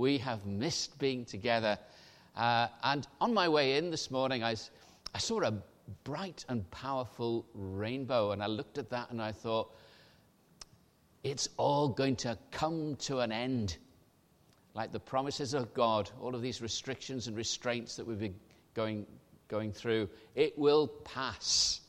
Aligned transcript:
we 0.00 0.16
have 0.16 0.46
missed 0.46 0.98
being 0.98 1.26
together. 1.26 1.78
Uh, 2.34 2.68
and 2.82 3.06
on 3.20 3.34
my 3.34 3.46
way 3.48 3.76
in 3.76 3.90
this 3.90 4.10
morning, 4.10 4.42
I, 4.42 4.56
I 5.14 5.18
saw 5.18 5.42
a 5.42 5.52
bright 6.04 6.42
and 6.48 6.68
powerful 6.70 7.46
rainbow, 7.52 8.32
and 8.32 8.42
I 8.42 8.46
looked 8.46 8.78
at 8.78 8.88
that 8.90 9.10
and 9.10 9.20
I 9.20 9.32
thought, 9.32 9.76
it's 11.22 11.50
all 11.58 11.90
going 11.90 12.16
to 12.16 12.38
come 12.50 12.96
to 13.00 13.18
an 13.18 13.30
end. 13.30 13.76
Like 14.72 14.90
the 14.90 15.00
promises 15.00 15.52
of 15.52 15.74
God, 15.74 16.10
all 16.22 16.34
of 16.34 16.40
these 16.40 16.62
restrictions 16.62 17.26
and 17.26 17.36
restraints 17.36 17.96
that 17.96 18.06
we've 18.06 18.18
been 18.18 18.36
going, 18.72 19.06
going 19.48 19.70
through, 19.70 20.08
it 20.34 20.58
will 20.58 20.88
pass 20.88 21.82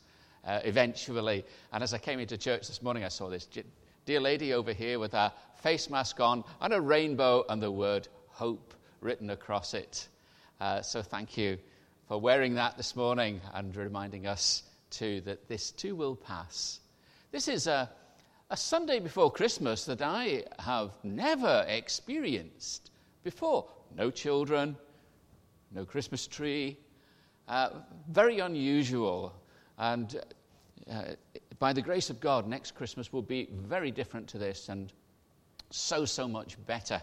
uh, 0.44 0.60
eventually. 0.66 1.46
And 1.72 1.82
as 1.82 1.94
I 1.94 1.98
came 1.98 2.20
into 2.20 2.38
church 2.38 2.68
this 2.68 2.82
morning, 2.82 3.06
I 3.06 3.10
saw 3.10 3.30
this 3.30 3.48
dear 4.06 4.20
lady 4.20 4.52
over 4.54 4.74
here 4.74 5.00
with 5.00 5.14
her 5.14 5.32
face 5.62 5.90
mask 5.90 6.20
on 6.20 6.44
and 6.60 6.74
a 6.74 6.82
rainbow 6.82 7.46
and 7.50 7.62
the 7.62 7.72
word 7.72 8.08
hope 8.28 8.74
written 9.00 9.30
across 9.30 9.74
it. 9.74 10.08
Uh, 10.60 10.82
so 10.82 11.02
thank 11.02 11.38
you 11.38 11.58
for 12.08 12.20
wearing 12.20 12.56
that 12.56 12.78
this 12.78 12.96
morning 12.96 13.40
and 13.54 13.76
reminding 13.76 14.28
us 14.28 14.64
too 14.90 15.22
that 15.22 15.48
this 15.48 15.72
too 15.72 15.96
will 15.96 16.16
pass. 16.16 16.80
This 17.32 17.48
is 17.48 17.68
a 17.68 17.90
a 18.52 18.58
Sunday 18.58 19.00
before 19.00 19.32
Christmas 19.32 19.86
that 19.86 20.02
I 20.02 20.44
have 20.60 20.92
never 21.04 21.66
experienced 21.70 22.92
before. 23.24 23.66
No 23.96 24.12
children, 24.12 24.76
no 25.74 25.86
Christmas 25.86 26.28
tree. 26.28 26.78
Uh, 27.48 27.70
very 28.10 28.40
unusual. 28.40 29.34
And 29.78 30.20
uh, 30.92 31.04
by 31.60 31.72
the 31.72 31.82
grace 31.82 32.10
of 32.10 32.20
God, 32.20 32.46
next 32.46 32.76
Christmas 32.76 33.14
will 33.14 33.22
be 33.22 33.48
very 33.54 33.90
different 33.90 34.28
to 34.30 34.38
this 34.38 34.68
and 34.68 34.92
so, 35.72 36.06
so 36.06 36.28
much 36.28 36.58
better. 36.66 37.02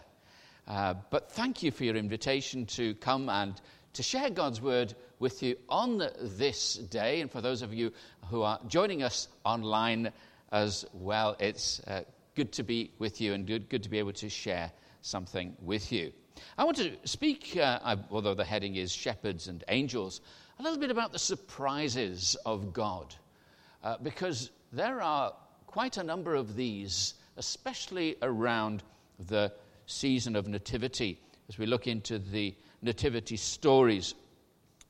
Uh, 0.66 0.94
but 1.10 1.32
thank 1.32 1.62
you 1.62 1.70
for 1.70 1.84
your 1.84 1.96
invitation 1.96 2.66
to 2.66 2.94
come 2.94 3.28
and 3.28 3.60
to 3.94 4.02
share 4.02 4.30
God's 4.30 4.60
word 4.60 4.94
with 5.18 5.42
you 5.42 5.56
on 5.68 6.02
this 6.20 6.74
day. 6.74 7.20
And 7.20 7.30
for 7.30 7.40
those 7.40 7.62
of 7.62 7.74
you 7.74 7.92
who 8.30 8.42
are 8.42 8.60
joining 8.68 9.02
us 9.02 9.28
online, 9.44 10.12
as 10.52 10.86
well. 10.92 11.36
It's 11.38 11.80
uh, 11.80 12.02
good 12.34 12.52
to 12.52 12.62
be 12.62 12.92
with 12.98 13.20
you 13.20 13.34
and 13.34 13.46
good, 13.46 13.68
good 13.68 13.82
to 13.82 13.88
be 13.88 13.98
able 13.98 14.12
to 14.14 14.28
share 14.28 14.70
something 15.02 15.56
with 15.60 15.92
you. 15.92 16.12
I 16.56 16.64
want 16.64 16.76
to 16.78 16.92
speak, 17.04 17.56
uh, 17.60 17.96
although 18.10 18.34
the 18.34 18.44
heading 18.44 18.76
is 18.76 18.92
Shepherds 18.92 19.48
and 19.48 19.64
Angels, 19.68 20.20
a 20.58 20.62
little 20.62 20.78
bit 20.78 20.90
about 20.90 21.12
the 21.12 21.18
surprises 21.18 22.36
of 22.46 22.72
God, 22.72 23.14
uh, 23.82 23.96
because 24.02 24.50
there 24.72 25.00
are 25.00 25.32
quite 25.66 25.96
a 25.96 26.02
number 26.02 26.34
of 26.34 26.56
these, 26.56 27.14
especially 27.38 28.16
around 28.20 28.82
the 29.28 29.52
season 29.86 30.36
of 30.36 30.46
Nativity, 30.48 31.18
as 31.48 31.56
we 31.56 31.64
look 31.64 31.86
into 31.86 32.18
the 32.18 32.54
Nativity 32.82 33.36
stories 33.36 34.14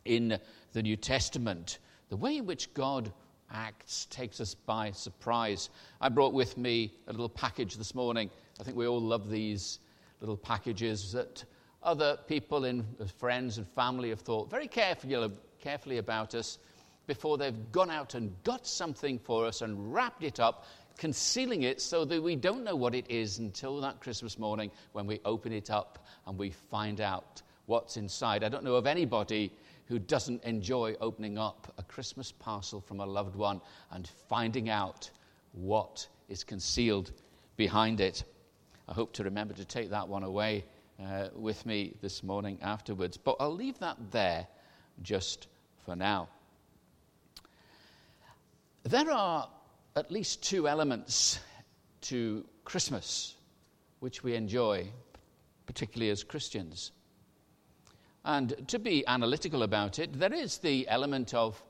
in 0.04 0.38
the 0.72 0.82
New 0.82 0.96
Testament, 0.96 1.78
the 2.08 2.16
way 2.16 2.38
in 2.38 2.46
which 2.46 2.72
God 2.74 3.12
acts 3.50 4.06
takes 4.06 4.40
us 4.40 4.54
by 4.54 4.90
surprise. 4.90 5.70
I 6.00 6.08
brought 6.08 6.32
with 6.32 6.58
me 6.58 6.92
a 7.06 7.12
little 7.12 7.28
package 7.28 7.76
this 7.76 7.94
morning. 7.94 8.30
I 8.60 8.64
think 8.64 8.76
we 8.76 8.86
all 8.86 9.00
love 9.00 9.30
these 9.30 9.78
little 10.20 10.36
packages 10.36 11.12
that 11.12 11.44
other 11.82 12.18
people 12.26 12.64
in 12.64 12.84
uh, 13.00 13.04
friends 13.18 13.58
and 13.58 13.66
family 13.68 14.08
have 14.10 14.20
thought 14.20 14.50
very 14.50 14.66
carefully, 14.66 15.30
carefully 15.60 15.98
about 15.98 16.34
us 16.34 16.58
before 17.06 17.38
they've 17.38 17.72
gone 17.72 17.90
out 17.90 18.14
and 18.14 18.34
got 18.42 18.66
something 18.66 19.18
for 19.18 19.46
us 19.46 19.62
and 19.62 19.92
wrapped 19.94 20.24
it 20.24 20.40
up, 20.40 20.66
concealing 20.98 21.62
it 21.62 21.80
so 21.80 22.04
that 22.04 22.20
we 22.22 22.36
don't 22.36 22.64
know 22.64 22.76
what 22.76 22.94
it 22.94 23.06
is 23.08 23.38
until 23.38 23.80
that 23.80 24.00
Christmas 24.00 24.38
morning 24.38 24.70
when 24.92 25.06
we 25.06 25.20
open 25.24 25.52
it 25.52 25.70
up 25.70 26.06
and 26.26 26.36
we 26.36 26.50
find 26.50 27.00
out 27.00 27.40
what's 27.66 27.96
inside. 27.96 28.42
I 28.42 28.48
don't 28.48 28.64
know 28.64 28.74
of 28.74 28.86
anybody 28.86 29.52
who 29.86 29.98
doesn't 29.98 30.42
enjoy 30.44 30.96
opening 31.00 31.38
up 31.38 31.72
a 31.78 31.82
Christmas 31.84 32.32
parcel 32.32 32.80
from 32.80 33.00
a 33.00 33.06
loved 33.06 33.36
one 33.36 33.60
and 33.92 34.06
finding 34.28 34.68
out 34.68 35.08
what 35.52 36.06
is 36.28 36.44
concealed 36.44 37.12
behind 37.56 38.00
it. 38.00 38.24
I 38.88 38.92
hope 38.92 39.12
to 39.14 39.24
remember 39.24 39.54
to 39.54 39.64
take 39.64 39.90
that 39.90 40.06
one 40.06 40.24
away 40.24 40.64
uh, 41.02 41.28
with 41.34 41.64
me 41.64 41.94
this 42.02 42.22
morning 42.22 42.58
afterwards, 42.60 43.16
but 43.16 43.36
I'll 43.38 43.54
leave 43.54 43.78
that 43.78 43.96
there 44.10 44.46
just 45.02 45.46
for 45.84 45.94
now. 45.94 46.28
There 48.82 49.10
are 49.10 49.48
at 49.98 50.12
least 50.12 50.42
two 50.44 50.68
elements 50.68 51.40
to 52.00 52.44
Christmas 52.64 53.34
which 53.98 54.22
we 54.22 54.36
enjoy, 54.36 54.86
particularly 55.66 56.10
as 56.10 56.22
Christians. 56.22 56.92
And 58.24 58.54
to 58.68 58.78
be 58.78 59.04
analytical 59.08 59.64
about 59.64 59.98
it, 59.98 60.16
there 60.16 60.32
is 60.32 60.58
the 60.58 60.88
element 60.88 61.34
of 61.34 61.60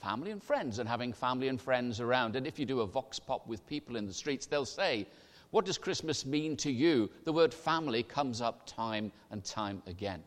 family 0.00 0.30
and 0.30 0.40
friends 0.40 0.78
and 0.78 0.88
having 0.88 1.12
family 1.12 1.48
and 1.48 1.60
friends 1.60 2.00
around. 2.00 2.36
And 2.36 2.46
if 2.46 2.56
you 2.56 2.66
do 2.66 2.82
a 2.82 2.86
vox 2.86 3.18
pop 3.18 3.48
with 3.48 3.66
people 3.66 3.96
in 3.96 4.06
the 4.06 4.14
streets, 4.14 4.46
they'll 4.46 4.64
say, 4.64 5.08
What 5.50 5.64
does 5.64 5.76
Christmas 5.76 6.24
mean 6.24 6.56
to 6.58 6.70
you? 6.70 7.10
The 7.24 7.32
word 7.32 7.52
family 7.52 8.04
comes 8.04 8.40
up 8.40 8.64
time 8.64 9.10
and 9.32 9.44
time 9.44 9.82
again. 9.88 10.22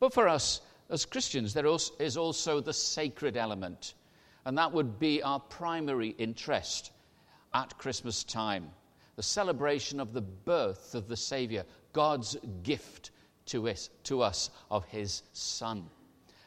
But 0.00 0.12
for 0.12 0.26
us 0.26 0.62
as 0.88 1.04
Christians, 1.04 1.54
there 1.54 1.66
is 1.66 2.16
also 2.16 2.60
the 2.60 2.72
sacred 2.72 3.36
element. 3.36 3.94
And 4.44 4.56
that 4.58 4.72
would 4.72 4.98
be 4.98 5.22
our 5.22 5.40
primary 5.40 6.08
interest 6.08 6.92
at 7.52 7.76
Christmas 7.78 8.24
time 8.24 8.70
the 9.20 9.24
celebration 9.24 10.00
of 10.00 10.14
the 10.14 10.22
birth 10.22 10.94
of 10.94 11.06
the 11.06 11.16
Savior, 11.16 11.62
God's 11.92 12.38
gift 12.62 13.10
to 13.44 13.68
us, 13.68 13.90
to 14.04 14.22
us 14.22 14.48
of 14.70 14.86
his 14.86 15.22
Son. 15.34 15.90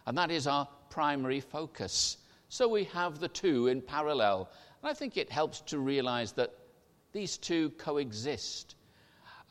And 0.07 0.17
that 0.17 0.31
is 0.31 0.47
our 0.47 0.67
primary 0.89 1.39
focus. 1.39 2.17
So 2.49 2.67
we 2.67 2.85
have 2.85 3.19
the 3.19 3.27
two 3.27 3.67
in 3.67 3.79
parallel. 3.79 4.49
And 4.81 4.89
I 4.89 4.95
think 4.95 5.17
it 5.17 5.29
helps 5.29 5.61
to 5.61 5.77
realize 5.77 6.31
that 6.31 6.51
these 7.11 7.37
two 7.37 7.69
coexist. 7.77 8.75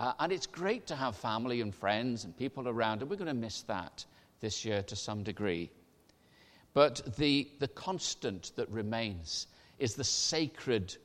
Uh, 0.00 0.14
and 0.18 0.32
it's 0.32 0.48
great 0.48 0.88
to 0.88 0.96
have 0.96 1.14
family 1.16 1.60
and 1.60 1.72
friends 1.72 2.24
and 2.24 2.36
people 2.36 2.68
around, 2.68 3.02
and 3.02 3.10
we're 3.10 3.14
going 3.14 3.28
to 3.28 3.34
miss 3.34 3.62
that 3.62 4.04
this 4.40 4.64
year 4.64 4.82
to 4.82 4.96
some 4.96 5.22
degree. 5.22 5.70
But 6.74 7.16
the, 7.16 7.48
the 7.58 7.68
constant 7.68 8.52
that 8.56 8.68
remains 8.70 9.46
is 9.78 9.94
the 9.94 10.04
sacred 10.04 10.96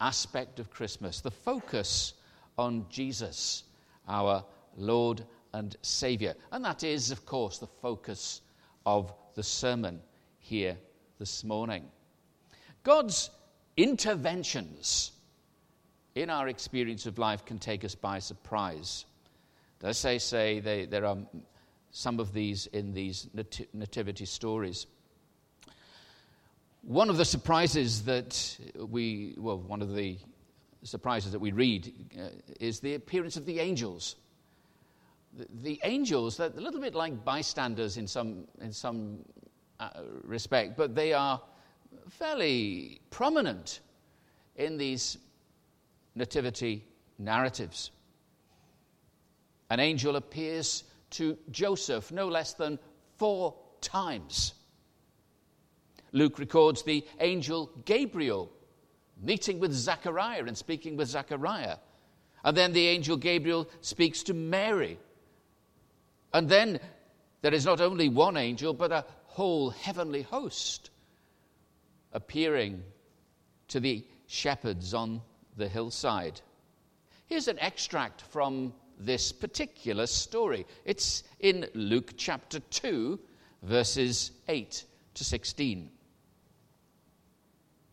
aspect 0.00 0.60
of 0.60 0.70
Christmas, 0.70 1.20
the 1.20 1.30
focus 1.30 2.14
on 2.58 2.86
Jesus, 2.90 3.64
our 4.06 4.44
Lord 4.76 5.24
and 5.54 5.76
Savior. 5.82 6.34
And 6.52 6.64
that 6.64 6.84
is, 6.84 7.10
of 7.10 7.24
course, 7.24 7.58
the 7.58 7.66
focus 7.66 8.42
of 8.84 9.12
the 9.34 9.42
sermon 9.42 10.00
here 10.38 10.76
this 11.18 11.42
morning. 11.42 11.84
God's 12.82 13.30
interventions 13.76 15.12
in 16.14 16.30
our 16.30 16.48
experience 16.48 17.06
of 17.06 17.18
life 17.18 17.44
can 17.44 17.58
take 17.58 17.84
us 17.84 17.94
by 17.94 18.18
surprise. 18.18 19.04
As 19.82 20.04
I 20.04 20.18
say, 20.18 20.60
they, 20.60 20.86
there 20.86 21.06
are 21.06 21.18
some 21.90 22.20
of 22.20 22.32
these 22.32 22.66
in 22.66 22.92
these 22.92 23.28
nativity 23.72 24.24
stories. 24.24 24.86
One 26.88 27.10
of 27.10 27.18
the 27.18 27.24
surprises 27.24 28.02
that 28.06 28.58
we, 28.76 29.34
well, 29.36 29.58
one 29.58 29.82
of 29.82 29.94
the 29.94 30.18
surprises 30.82 31.32
that 31.32 31.38
we 31.38 31.52
read 31.52 31.92
uh, 32.18 32.28
is 32.60 32.80
the 32.80 32.94
appearance 32.94 33.36
of 33.36 33.44
the 33.44 33.60
angels 33.60 34.16
the 35.62 35.80
angels, 35.84 36.36
they're 36.36 36.48
a 36.48 36.60
little 36.60 36.80
bit 36.80 36.94
like 36.94 37.24
bystanders 37.24 37.96
in 37.96 38.06
some, 38.06 38.46
in 38.60 38.72
some 38.72 39.18
uh, 39.80 39.90
respect, 40.22 40.76
but 40.76 40.94
they 40.94 41.12
are 41.12 41.40
fairly 42.10 43.00
prominent 43.10 43.80
in 44.56 44.76
these 44.76 45.18
nativity 46.14 46.84
narratives. 47.18 47.90
An 49.70 49.80
angel 49.80 50.16
appears 50.16 50.84
to 51.10 51.36
Joseph 51.50 52.10
no 52.10 52.28
less 52.28 52.54
than 52.54 52.78
four 53.16 53.54
times. 53.80 54.54
Luke 56.12 56.38
records 56.38 56.82
the 56.82 57.04
angel 57.20 57.70
Gabriel 57.84 58.50
meeting 59.20 59.60
with 59.60 59.72
Zechariah 59.72 60.44
and 60.44 60.56
speaking 60.56 60.96
with 60.96 61.08
Zechariah. 61.08 61.76
And 62.44 62.56
then 62.56 62.72
the 62.72 62.86
angel 62.86 63.16
Gabriel 63.16 63.68
speaks 63.80 64.22
to 64.24 64.34
Mary 64.34 64.98
and 66.32 66.48
then 66.48 66.80
there 67.40 67.54
is 67.54 67.64
not 67.64 67.80
only 67.80 68.08
one 68.08 68.36
angel, 68.36 68.74
but 68.74 68.92
a 68.92 69.04
whole 69.26 69.70
heavenly 69.70 70.22
host 70.22 70.90
appearing 72.12 72.82
to 73.68 73.80
the 73.80 74.04
shepherds 74.26 74.94
on 74.94 75.22
the 75.56 75.68
hillside. 75.68 76.40
Here's 77.26 77.48
an 77.48 77.58
extract 77.58 78.22
from 78.22 78.72
this 78.98 79.32
particular 79.32 80.06
story. 80.06 80.66
It's 80.84 81.22
in 81.40 81.66
Luke 81.74 82.14
chapter 82.16 82.60
2, 82.60 83.18
verses 83.62 84.32
8 84.48 84.84
to 85.14 85.24
16. 85.24 85.90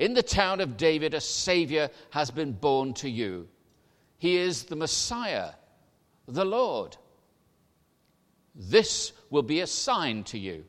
in 0.00 0.14
the 0.14 0.22
town 0.22 0.62
of 0.62 0.78
David, 0.78 1.12
a 1.12 1.20
Savior 1.20 1.90
has 2.08 2.30
been 2.30 2.52
born 2.52 2.94
to 2.94 3.08
you. 3.08 3.46
He 4.16 4.38
is 4.38 4.64
the 4.64 4.74
Messiah, 4.74 5.50
the 6.26 6.46
Lord. 6.46 6.96
This 8.54 9.12
will 9.28 9.42
be 9.42 9.60
a 9.60 9.66
sign 9.66 10.24
to 10.24 10.38
you. 10.38 10.64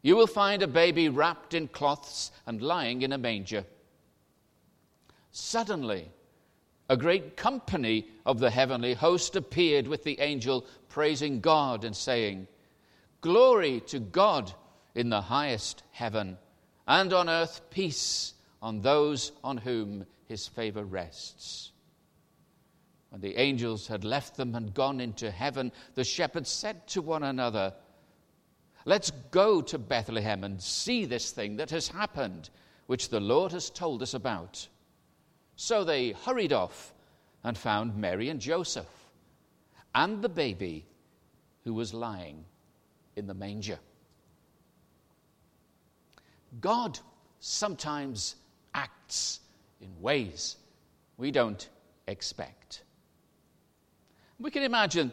You 0.00 0.16
will 0.16 0.26
find 0.26 0.62
a 0.62 0.66
baby 0.66 1.10
wrapped 1.10 1.52
in 1.52 1.68
cloths 1.68 2.32
and 2.46 2.62
lying 2.62 3.02
in 3.02 3.12
a 3.12 3.18
manger. 3.18 3.66
Suddenly, 5.30 6.10
a 6.88 6.96
great 6.96 7.36
company 7.36 8.08
of 8.24 8.38
the 8.38 8.50
heavenly 8.50 8.94
host 8.94 9.36
appeared 9.36 9.86
with 9.86 10.04
the 10.04 10.18
angel, 10.20 10.64
praising 10.88 11.40
God 11.40 11.84
and 11.84 11.94
saying, 11.94 12.46
Glory 13.20 13.80
to 13.88 13.98
God 13.98 14.54
in 14.94 15.10
the 15.10 15.20
highest 15.20 15.82
heaven, 15.90 16.38
and 16.86 17.12
on 17.12 17.28
earth 17.28 17.60
peace 17.68 18.32
on 18.60 18.80
those 18.80 19.32
on 19.44 19.56
whom 19.56 20.04
his 20.26 20.46
favor 20.46 20.84
rests. 20.84 21.72
When 23.10 23.20
the 23.20 23.36
angels 23.36 23.86
had 23.86 24.04
left 24.04 24.36
them 24.36 24.54
and 24.54 24.74
gone 24.74 25.00
into 25.00 25.30
heaven, 25.30 25.72
the 25.94 26.04
shepherds 26.04 26.50
said 26.50 26.86
to 26.88 27.02
one 27.02 27.22
another, 27.22 27.74
Let's 28.84 29.10
go 29.30 29.60
to 29.62 29.78
Bethlehem 29.78 30.44
and 30.44 30.60
see 30.60 31.04
this 31.04 31.30
thing 31.30 31.56
that 31.56 31.70
has 31.70 31.88
happened, 31.88 32.50
which 32.86 33.08
the 33.08 33.20
Lord 33.20 33.52
has 33.52 33.70
told 33.70 34.02
us 34.02 34.14
about. 34.14 34.66
So 35.56 35.84
they 35.84 36.12
hurried 36.12 36.52
off 36.52 36.94
and 37.44 37.56
found 37.56 37.96
Mary 37.96 38.28
and 38.28 38.40
Joseph 38.40 38.88
and 39.94 40.22
the 40.22 40.28
baby 40.28 40.86
who 41.64 41.74
was 41.74 41.92
lying 41.92 42.44
in 43.16 43.26
the 43.26 43.34
manger. 43.34 43.78
God 46.60 46.98
sometimes 47.40 48.36
acts 48.74 49.40
in 49.80 49.88
ways 50.00 50.56
we 51.16 51.30
don't 51.30 51.68
expect. 52.06 52.82
We 54.38 54.50
can 54.50 54.62
imagine 54.62 55.12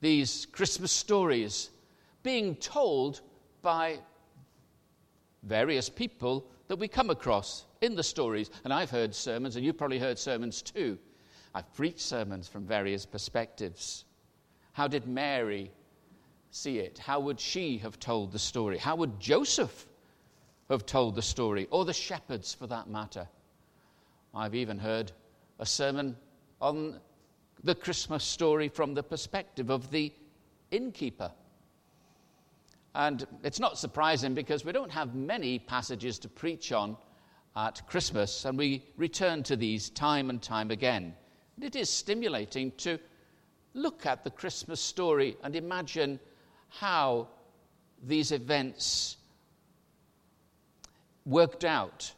these 0.00 0.46
Christmas 0.46 0.90
stories 0.90 1.70
being 2.22 2.56
told 2.56 3.20
by 3.62 3.98
various 5.42 5.88
people 5.88 6.46
that 6.68 6.76
we 6.76 6.88
come 6.88 7.10
across 7.10 7.64
in 7.80 7.94
the 7.94 8.02
stories. 8.02 8.50
And 8.64 8.72
I've 8.72 8.90
heard 8.90 9.14
sermons, 9.14 9.56
and 9.56 9.64
you've 9.64 9.78
probably 9.78 9.98
heard 9.98 10.18
sermons 10.18 10.62
too. 10.62 10.98
I've 11.54 11.72
preached 11.74 12.00
sermons 12.00 12.48
from 12.48 12.64
various 12.64 13.04
perspectives. 13.04 14.04
How 14.72 14.88
did 14.88 15.06
Mary 15.06 15.70
see 16.50 16.78
it? 16.78 16.98
How 16.98 17.20
would 17.20 17.38
she 17.38 17.78
have 17.78 17.98
told 17.98 18.32
the 18.32 18.38
story? 18.38 18.78
How 18.78 18.96
would 18.96 19.20
Joseph 19.20 19.86
have 20.72 20.86
told 20.86 21.14
the 21.14 21.22
story? 21.22 21.68
Or 21.70 21.84
the 21.84 21.92
shepherds, 21.92 22.52
for 22.54 22.66
that 22.66 22.88
matter? 22.88 23.28
I've 24.34 24.54
even 24.54 24.78
heard 24.78 25.12
a 25.58 25.66
sermon 25.66 26.16
on 26.60 27.00
the 27.64 27.74
Christmas 27.74 28.24
story 28.24 28.68
from 28.68 28.94
the 28.94 29.02
perspective 29.02 29.70
of 29.70 29.90
the 29.90 30.12
innkeeper. 30.70 31.30
And 32.94 33.26
it's 33.42 33.60
not 33.60 33.78
surprising 33.78 34.34
because 34.34 34.64
we 34.64 34.72
don't 34.72 34.90
have 34.90 35.14
many 35.14 35.58
passages 35.58 36.18
to 36.20 36.28
preach 36.28 36.72
on 36.72 36.96
at 37.54 37.86
Christmas, 37.86 38.44
and 38.44 38.56
we 38.56 38.82
return 38.96 39.42
to 39.44 39.56
these 39.56 39.90
time 39.90 40.30
and 40.30 40.42
time 40.42 40.70
again. 40.70 41.14
And 41.56 41.64
it 41.64 41.76
is 41.76 41.90
stimulating 41.90 42.72
to 42.78 42.98
look 43.74 44.06
at 44.06 44.24
the 44.24 44.30
Christmas 44.30 44.80
story 44.80 45.36
and 45.42 45.54
imagine 45.54 46.18
how 46.68 47.28
these 48.02 48.32
events 48.32 49.18
worked 51.24 51.64
out 51.64 52.12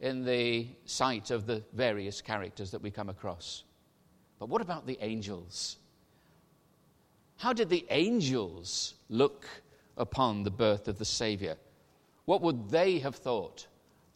in 0.00 0.24
the 0.24 0.66
sight 0.86 1.30
of 1.30 1.46
the 1.46 1.62
various 1.72 2.22
characters 2.22 2.70
that 2.70 2.82
we 2.82 2.90
come 2.90 3.08
across. 3.08 3.64
But 4.38 4.48
what 4.48 4.62
about 4.62 4.86
the 4.86 4.98
angels? 5.00 5.76
How 7.36 7.52
did 7.52 7.68
the 7.68 7.86
angels 7.90 8.94
look 9.08 9.46
upon 10.00 10.42
the 10.42 10.50
birth 10.50 10.88
of 10.88 10.98
the 10.98 11.04
Savior. 11.04 11.56
What 12.24 12.40
would 12.40 12.70
they 12.70 12.98
have 13.00 13.16
thought 13.16 13.66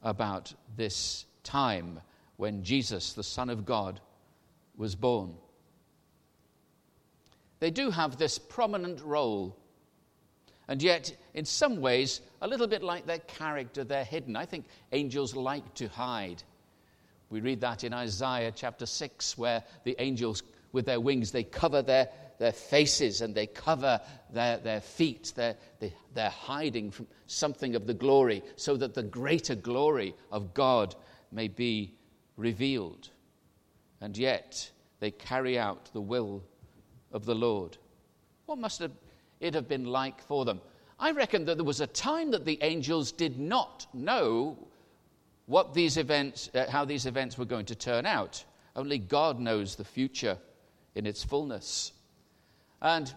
about 0.03 0.53
this 0.77 1.27
time 1.43 2.01
when 2.37 2.65
Jesus, 2.65 3.13
the 3.13 3.23
Son 3.23 3.51
of 3.51 3.67
God, 3.67 4.01
was 4.77 4.95
born? 4.95 5.35
They 7.61 7.71
do 7.71 7.91
have 7.91 8.17
this 8.17 8.39
prominent 8.39 9.01
role, 9.03 9.57
and 10.69 10.83
yet, 10.83 11.15
in 11.35 11.45
some 11.45 11.81
ways, 11.81 12.21
a 12.41 12.49
little 12.49 12.67
bit 12.67 12.83
like 12.83 13.07
their 13.07 13.19
character, 13.19 13.85
they're 13.85 14.05
hidden. 14.05 14.37
I 14.37 14.47
think 14.47 14.67
angels 14.93 15.35
like 15.35 15.75
to 15.75 15.89
hide. 15.89 16.43
We 17.31 17.41
read 17.41 17.61
that 17.61 17.85
in 17.85 17.93
Isaiah 17.93 18.53
chapter 18.55 18.87
6, 18.87 19.37
where 19.37 19.63
the 19.85 19.97
angels, 19.99 20.43
with 20.73 20.87
their 20.87 21.01
wings, 21.01 21.33
they 21.33 21.45
cover 21.45 21.83
their 21.83 22.09
their 22.39 22.53
faces 22.53 23.21
and 23.21 23.35
they 23.35 23.47
cover 23.47 24.01
their, 24.33 24.59
their 24.59 24.81
feet. 24.81 25.33
They're, 25.35 25.57
they, 25.81 25.93
they're 26.15 26.31
hiding 26.31 26.91
from 26.91 27.07
something 27.27 27.75
of 27.75 27.87
the 27.87 27.95
glory 27.95 28.43
so 28.57 28.77
that 28.77 28.95
the 28.95 29.03
greater 29.03 29.55
glory 29.55 30.15
of 30.31 30.55
God 30.55 30.95
may 31.33 31.49
be 31.49 31.95
revealed. 32.37 33.11
And 34.01 34.17
yet 34.17 34.71
they 35.01 35.11
carry 35.11 35.59
out 35.59 35.91
the 35.93 36.01
will 36.01 36.43
of 37.13 37.25
the 37.25 37.35
Lord. 37.35 37.79
What 38.47 38.59
must 38.59 38.83
it 39.45 39.55
have 39.55 39.69
been 39.69 39.85
like 39.85 40.21
for 40.23 40.45
them? 40.45 40.61
I 40.99 41.11
reckon 41.11 41.45
that 41.47 41.57
there 41.57 41.65
was 41.65 41.81
a 41.81 41.87
time 41.87 42.31
that 42.31 42.45
the 42.45 42.59
angels 42.63 43.13
did 43.13 43.39
not 43.39 43.87
know 43.93 44.57
what 45.47 45.75
these 45.75 45.97
events, 45.97 46.51
uh, 46.55 46.71
how 46.71 46.85
these 46.85 47.07
events 47.07 47.37
were 47.37 47.45
going 47.45 47.67
to 47.67 47.75
turn 47.75 48.07
out. 48.07 48.45
Only 48.77 48.99
God 48.99 49.39
knows 49.39 49.77
the 49.77 49.85
future 49.85 50.39
in 50.95 51.07
its 51.07 51.23
fullness. 51.23 51.93
And 52.81 53.13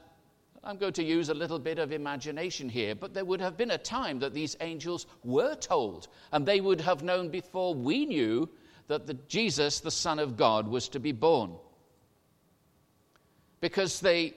I'm 0.63 0.77
going 0.77 0.93
to 0.93 1.03
use 1.03 1.29
a 1.29 1.33
little 1.33 1.59
bit 1.59 1.79
of 1.79 1.91
imagination 1.91 2.67
here, 2.67 2.93
but 2.95 3.13
there 3.13 3.25
would 3.25 3.41
have 3.41 3.57
been 3.57 3.71
a 3.71 3.77
time 3.77 4.19
that 4.19 4.33
these 4.33 4.57
angels 4.59 5.05
were 5.23 5.55
told, 5.55 6.07
and 6.31 6.45
they 6.45 6.59
would 6.59 6.81
have 6.81 7.03
known 7.03 7.29
before 7.29 7.73
we 7.73 8.05
knew 8.05 8.49
that 8.87 9.07
the 9.07 9.13
Jesus, 9.27 9.79
the 9.79 9.91
Son 9.91 10.19
of 10.19 10.35
God, 10.35 10.67
was 10.67 10.89
to 10.89 10.99
be 10.99 11.11
born. 11.11 11.53
Because 13.61 13.99
they 13.99 14.33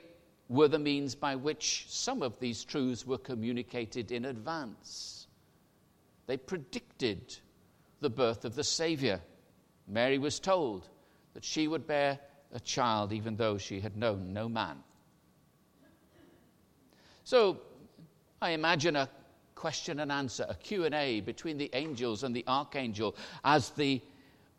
were 0.50 0.66
the 0.66 0.78
means 0.78 1.14
by 1.14 1.37
which 1.37 1.87
some 1.88 2.23
of 2.23 2.38
these 2.40 2.64
truths 2.64 3.07
were 3.07 3.16
communicated 3.16 4.11
in 4.11 4.25
advance. 4.25 5.28
They 6.26 6.37
predicted 6.37 7.38
the 8.00 8.11
birth 8.11 8.45
of 8.45 8.57
the 8.57 8.64
Savior. 8.64 9.21
Mary 9.87 10.19
was 10.19 10.40
told 10.40 10.88
that 11.35 11.45
she 11.45 11.69
would 11.69 11.87
bear 11.87 12.19
a 12.52 12.59
child 12.59 13.12
even 13.12 13.37
though 13.37 13.59
she 13.59 13.78
had 13.78 13.97
known 13.97 14.33
no 14.33 14.49
man. 14.49 14.83
So 17.23 17.61
I 18.42 18.50
imagine 18.50 18.97
a 18.97 19.09
question 19.54 20.00
and 20.00 20.11
answer, 20.11 20.47
a 20.49 20.54
Q&A 20.57 21.21
between 21.21 21.59
the 21.59 21.71
angels 21.75 22.25
and 22.25 22.35
the 22.35 22.45
archangel 22.49 23.14
as 23.45 23.71
the 23.71 24.00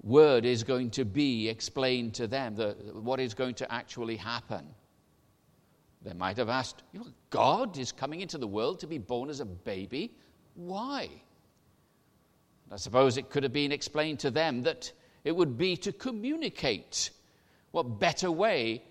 word 0.03 0.45
is 0.45 0.63
going 0.63 0.91
to 0.91 1.03
be 1.03 1.50
explained 1.50 2.13
to 2.13 2.27
them, 2.27 2.55
the, 2.55 2.77
what 2.93 3.19
is 3.19 3.33
going 3.33 3.55
to 3.55 3.69
actually 3.69 4.15
happen. 4.15 4.65
They 6.03 6.13
might 6.13 6.38
have 6.38 6.50
asked, 6.50 6.84
God 7.29 7.77
is 7.77 7.91
coming 7.91 8.22
into 8.22 8.38
the 8.38 8.48
world 8.48 8.79
to 8.79 8.88
be 8.88 8.98
born 8.98 9.29
as 9.29 9.39
a 9.39 9.46
baby? 9.46 10.13
Why? 10.55 11.10
I 12.72 12.77
suppose 12.77 13.17
it 13.17 13.29
could 13.29 13.43
have 13.43 13.53
been 13.53 13.72
explained 13.72 14.20
to 14.20 14.31
them 14.31 14.63
that 14.63 14.91
it 15.24 15.36
would 15.36 15.58
be 15.58 15.77
to 15.77 15.91
communicate. 15.91 17.12
What 17.72 18.00
better 18.00 18.31
way 18.31 18.84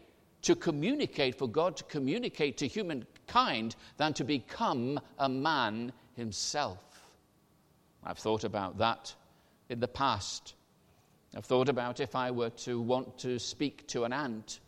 to 0.42 0.54
communicate, 0.54 1.34
for 1.34 1.48
God 1.48 1.76
to 1.76 1.84
communicate 1.84 2.56
to 2.58 2.66
humankind 2.66 3.76
than 3.96 4.14
to 4.14 4.24
become 4.24 4.98
a 5.18 5.28
man 5.28 5.92
himself. 6.16 6.78
I've 8.04 8.18
thought 8.18 8.44
about 8.44 8.78
that 8.78 9.14
in 9.68 9.80
the 9.80 9.88
past. 9.88 10.54
I've 11.36 11.44
thought 11.44 11.68
about 11.68 12.00
if 12.00 12.14
I 12.14 12.30
were 12.30 12.50
to 12.50 12.80
want 12.80 13.18
to 13.18 13.38
speak 13.38 13.86
to 13.88 14.04
an 14.04 14.12
ant 14.12 14.60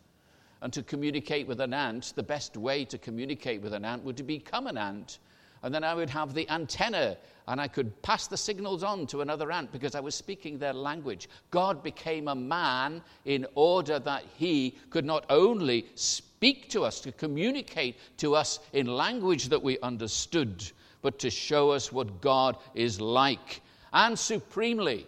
and 0.63 0.71
to 0.71 0.81
communicate 0.81 1.45
with 1.45 1.59
an 1.59 1.73
ant, 1.73 2.13
the 2.15 2.23
best 2.23 2.55
way 2.55 2.85
to 2.85 2.97
communicate 2.97 3.61
with 3.61 3.73
an 3.73 3.83
ant 3.83 4.01
would 4.01 4.15
to 4.15 4.23
become 4.23 4.65
an 4.65 4.77
ant 4.77 5.19
And 5.61 5.75
then 5.75 5.83
I 5.83 5.93
would 5.93 6.09
have 6.09 6.33
the 6.33 6.49
antenna 6.49 7.17
and 7.49 7.59
I 7.59 7.67
could 7.67 8.01
pass 8.01 8.27
the 8.27 8.37
signals 8.37 8.81
on 8.81 9.05
to 9.07 9.19
another 9.19 9.51
ant 9.51 9.73
because 9.73 9.93
I 9.93 9.99
was 9.99 10.15
speaking 10.15 10.57
their 10.57 10.71
language. 10.73 11.27
God 11.51 11.83
became 11.83 12.29
a 12.29 12.35
man 12.35 13.01
in 13.25 13.45
order 13.55 13.99
that 13.99 14.23
he 14.37 14.77
could 14.89 15.03
not 15.03 15.25
only 15.29 15.85
speak 15.95 16.69
to 16.69 16.83
us, 16.83 17.01
to 17.01 17.11
communicate 17.11 17.97
to 18.17 18.33
us 18.33 18.59
in 18.71 18.87
language 18.87 19.49
that 19.49 19.61
we 19.61 19.77
understood, 19.79 20.63
but 21.01 21.19
to 21.19 21.29
show 21.29 21.71
us 21.71 21.91
what 21.91 22.21
God 22.21 22.57
is 22.73 23.01
like. 23.01 23.61
And 23.91 24.17
supremely, 24.17 25.07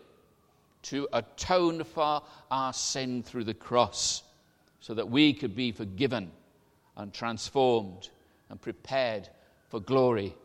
to 0.83 1.07
atone 1.13 1.85
for 1.85 2.21
our 2.51 2.73
sin 2.73 3.23
through 3.23 3.45
the 3.45 3.53
cross 3.53 4.24
so 4.85 4.93
that 4.93 5.09
we 5.09 5.33
could 5.33 5.55
be 5.55 5.71
forgiven 5.71 6.31
and 6.95 7.11
transformed 7.11 8.07
and 8.51 8.61
prepared 8.61 9.27
for 9.67 9.79
glory, 9.79 10.35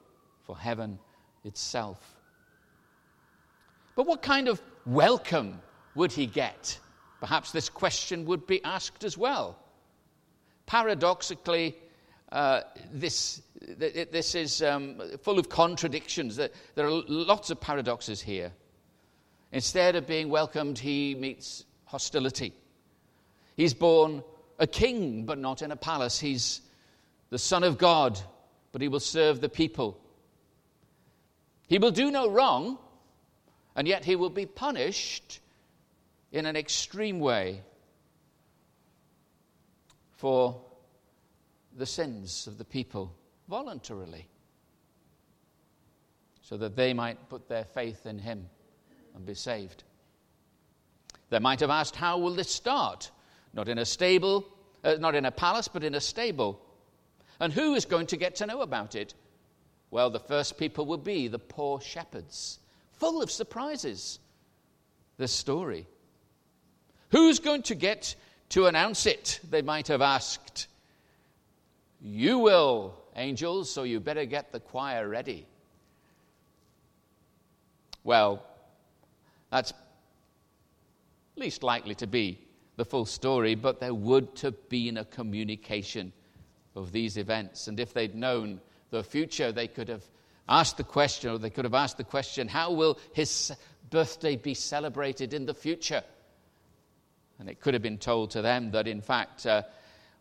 for 0.44 0.56
heaven 0.56 0.98
itself. 1.44 2.16
But 3.96 4.06
what 4.06 4.22
kind 4.22 4.48
of 4.48 4.62
welcome 4.86 5.60
would 5.94 6.10
he 6.10 6.24
get? 6.24 6.78
Perhaps 7.20 7.52
this 7.52 7.68
question 7.68 8.24
would 8.24 8.46
be 8.46 8.64
asked 8.64 9.04
as 9.04 9.18
well. 9.18 9.58
Paradoxically, 10.64 11.76
uh, 12.32 12.62
this, 12.90 13.42
this 13.76 14.34
is 14.34 14.62
um, 14.62 15.02
full 15.22 15.38
of 15.38 15.50
contradictions. 15.50 16.36
There 16.36 16.50
are 16.78 17.02
lots 17.08 17.50
of 17.50 17.60
paradoxes 17.60 18.22
here. 18.22 18.52
Instead 19.52 19.96
of 19.96 20.06
being 20.06 20.30
welcomed, 20.30 20.78
he 20.78 21.14
meets 21.14 21.66
hostility. 21.84 22.54
He's 23.60 23.74
born 23.74 24.24
a 24.58 24.66
king, 24.66 25.26
but 25.26 25.36
not 25.36 25.60
in 25.60 25.70
a 25.70 25.76
palace. 25.76 26.18
He's 26.18 26.62
the 27.28 27.38
Son 27.38 27.62
of 27.62 27.76
God, 27.76 28.18
but 28.72 28.80
he 28.80 28.88
will 28.88 29.00
serve 29.00 29.42
the 29.42 29.50
people. 29.50 30.00
He 31.68 31.76
will 31.76 31.90
do 31.90 32.10
no 32.10 32.30
wrong, 32.30 32.78
and 33.76 33.86
yet 33.86 34.02
he 34.02 34.16
will 34.16 34.30
be 34.30 34.46
punished 34.46 35.40
in 36.32 36.46
an 36.46 36.56
extreme 36.56 37.20
way 37.20 37.60
for 40.12 40.58
the 41.76 41.84
sins 41.84 42.46
of 42.46 42.56
the 42.56 42.64
people 42.64 43.14
voluntarily, 43.46 44.26
so 46.40 46.56
that 46.56 46.76
they 46.76 46.94
might 46.94 47.28
put 47.28 47.46
their 47.46 47.64
faith 47.64 48.06
in 48.06 48.20
him 48.20 48.48
and 49.14 49.26
be 49.26 49.34
saved. 49.34 49.84
They 51.28 51.40
might 51.40 51.60
have 51.60 51.68
asked, 51.68 51.94
How 51.94 52.16
will 52.16 52.34
this 52.34 52.50
start? 52.50 53.10
Not 53.52 53.68
in 53.68 53.78
a 53.78 53.84
stable, 53.84 54.46
uh, 54.84 54.96
not 55.00 55.14
in 55.14 55.24
a 55.24 55.30
palace, 55.30 55.68
but 55.68 55.84
in 55.84 55.94
a 55.94 56.00
stable. 56.00 56.60
And 57.40 57.52
who 57.52 57.74
is 57.74 57.84
going 57.84 58.06
to 58.08 58.16
get 58.16 58.36
to 58.36 58.46
know 58.46 58.60
about 58.60 58.94
it? 58.94 59.14
Well, 59.90 60.10
the 60.10 60.20
first 60.20 60.58
people 60.58 60.86
will 60.86 60.98
be 60.98 61.28
the 61.28 61.38
poor 61.38 61.80
shepherds, 61.80 62.58
full 62.92 63.22
of 63.22 63.30
surprises. 63.30 64.18
This 65.16 65.32
story. 65.32 65.86
Who's 67.10 67.40
going 67.40 67.62
to 67.64 67.74
get 67.74 68.14
to 68.50 68.66
announce 68.66 69.06
it? 69.06 69.40
They 69.50 69.62
might 69.62 69.88
have 69.88 70.00
asked. 70.00 70.68
You 72.00 72.38
will, 72.38 72.94
angels, 73.16 73.70
so 73.70 73.82
you 73.82 74.00
better 74.00 74.24
get 74.24 74.52
the 74.52 74.60
choir 74.60 75.08
ready. 75.08 75.46
Well, 78.04 78.42
that's 79.50 79.74
least 81.36 81.62
likely 81.62 81.94
to 81.96 82.06
be 82.06 82.38
the 82.80 82.84
full 82.86 83.04
story, 83.04 83.54
but 83.54 83.78
there 83.78 83.92
would 83.92 84.26
have 84.40 84.70
been 84.70 84.96
a 84.96 85.04
communication 85.04 86.14
of 86.74 86.92
these 86.92 87.18
events. 87.18 87.68
And 87.68 87.78
if 87.78 87.92
they'd 87.92 88.14
known 88.14 88.58
the 88.88 89.04
future, 89.04 89.52
they 89.52 89.68
could 89.68 89.90
have 89.90 90.02
asked 90.48 90.78
the 90.78 90.84
question, 90.84 91.30
or 91.30 91.36
they 91.36 91.50
could 91.50 91.66
have 91.66 91.74
asked 91.74 91.98
the 91.98 92.04
question, 92.04 92.48
how 92.48 92.72
will 92.72 92.98
his 93.12 93.52
birthday 93.90 94.34
be 94.34 94.54
celebrated 94.54 95.34
in 95.34 95.44
the 95.44 95.52
future? 95.52 96.02
And 97.38 97.50
it 97.50 97.60
could 97.60 97.74
have 97.74 97.82
been 97.82 97.98
told 97.98 98.30
to 98.30 98.40
them 98.40 98.70
that, 98.70 98.88
in 98.88 99.02
fact, 99.02 99.44
uh, 99.44 99.64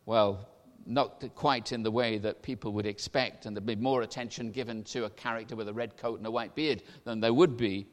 well, 0.06 0.46
not 0.86 1.24
quite 1.36 1.72
in 1.72 1.82
the 1.82 1.92
way 1.92 2.18
that 2.18 2.42
people 2.42 2.74
would 2.74 2.86
expect, 2.86 3.46
and 3.46 3.56
there'd 3.56 3.66
be 3.66 3.78
more 3.78 4.02
attention 4.02 4.52
given 4.52 4.84
to 4.84 5.06
a 5.06 5.10
character 5.10 5.56
with 5.56 5.70
a 5.70 5.74
red 5.74 5.96
coat 5.96 6.18
and 6.18 6.28
a 6.28 6.32
white 6.32 6.56
beard 6.56 6.84
than 7.06 7.22
there 7.22 7.34
would 7.34 7.56
be 7.56 7.88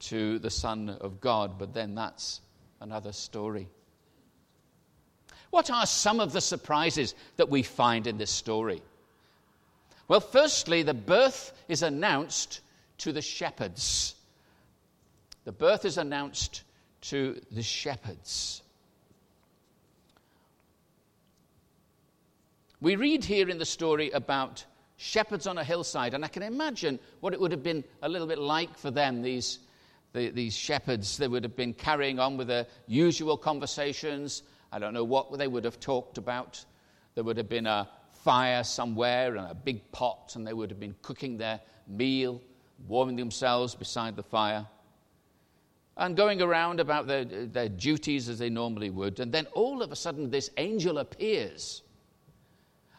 to 0.00 0.40
the 0.40 0.50
Son 0.50 0.88
of 0.88 1.20
God. 1.20 1.56
But 1.56 1.72
then 1.72 1.94
that's 1.94 2.40
another 2.80 3.12
story. 3.12 3.68
What 5.52 5.70
are 5.70 5.84
some 5.84 6.18
of 6.18 6.32
the 6.32 6.40
surprises 6.40 7.14
that 7.36 7.50
we 7.50 7.62
find 7.62 8.06
in 8.06 8.16
this 8.16 8.30
story? 8.30 8.80
Well, 10.08 10.20
firstly, 10.20 10.82
the 10.82 10.94
birth 10.94 11.52
is 11.68 11.82
announced 11.82 12.62
to 12.98 13.12
the 13.12 13.20
shepherds. 13.20 14.14
The 15.44 15.52
birth 15.52 15.84
is 15.84 15.98
announced 15.98 16.62
to 17.02 17.38
the 17.50 17.62
shepherds. 17.62 18.62
We 22.80 22.96
read 22.96 23.22
here 23.22 23.50
in 23.50 23.58
the 23.58 23.66
story 23.66 24.10
about 24.10 24.64
shepherds 24.96 25.46
on 25.46 25.58
a 25.58 25.64
hillside, 25.64 26.14
and 26.14 26.24
I 26.24 26.28
can 26.28 26.42
imagine 26.42 26.98
what 27.20 27.34
it 27.34 27.40
would 27.40 27.52
have 27.52 27.62
been 27.62 27.84
a 28.00 28.08
little 28.08 28.26
bit 28.26 28.38
like 28.38 28.78
for 28.78 28.90
them, 28.90 29.20
these, 29.20 29.58
the, 30.14 30.30
these 30.30 30.56
shepherds. 30.56 31.18
They 31.18 31.28
would 31.28 31.44
have 31.44 31.56
been 31.56 31.74
carrying 31.74 32.18
on 32.18 32.38
with 32.38 32.48
their 32.48 32.66
usual 32.86 33.36
conversations. 33.36 34.42
I 34.72 34.78
don't 34.78 34.94
know 34.94 35.04
what 35.04 35.36
they 35.38 35.46
would 35.46 35.64
have 35.64 35.78
talked 35.78 36.16
about. 36.16 36.64
There 37.14 37.22
would 37.22 37.36
have 37.36 37.48
been 37.48 37.66
a 37.66 37.88
fire 38.24 38.64
somewhere 38.64 39.36
and 39.36 39.50
a 39.50 39.54
big 39.54 39.92
pot, 39.92 40.32
and 40.34 40.46
they 40.46 40.54
would 40.54 40.70
have 40.70 40.80
been 40.80 40.94
cooking 41.02 41.36
their 41.36 41.60
meal, 41.86 42.40
warming 42.88 43.16
themselves 43.16 43.74
beside 43.74 44.16
the 44.16 44.22
fire, 44.22 44.66
and 45.98 46.16
going 46.16 46.40
around 46.40 46.80
about 46.80 47.06
their, 47.06 47.24
their 47.24 47.68
duties 47.68 48.30
as 48.30 48.38
they 48.38 48.48
normally 48.48 48.88
would. 48.88 49.20
And 49.20 49.30
then 49.30 49.46
all 49.52 49.82
of 49.82 49.92
a 49.92 49.96
sudden, 49.96 50.30
this 50.30 50.48
angel 50.56 50.98
appears, 50.98 51.82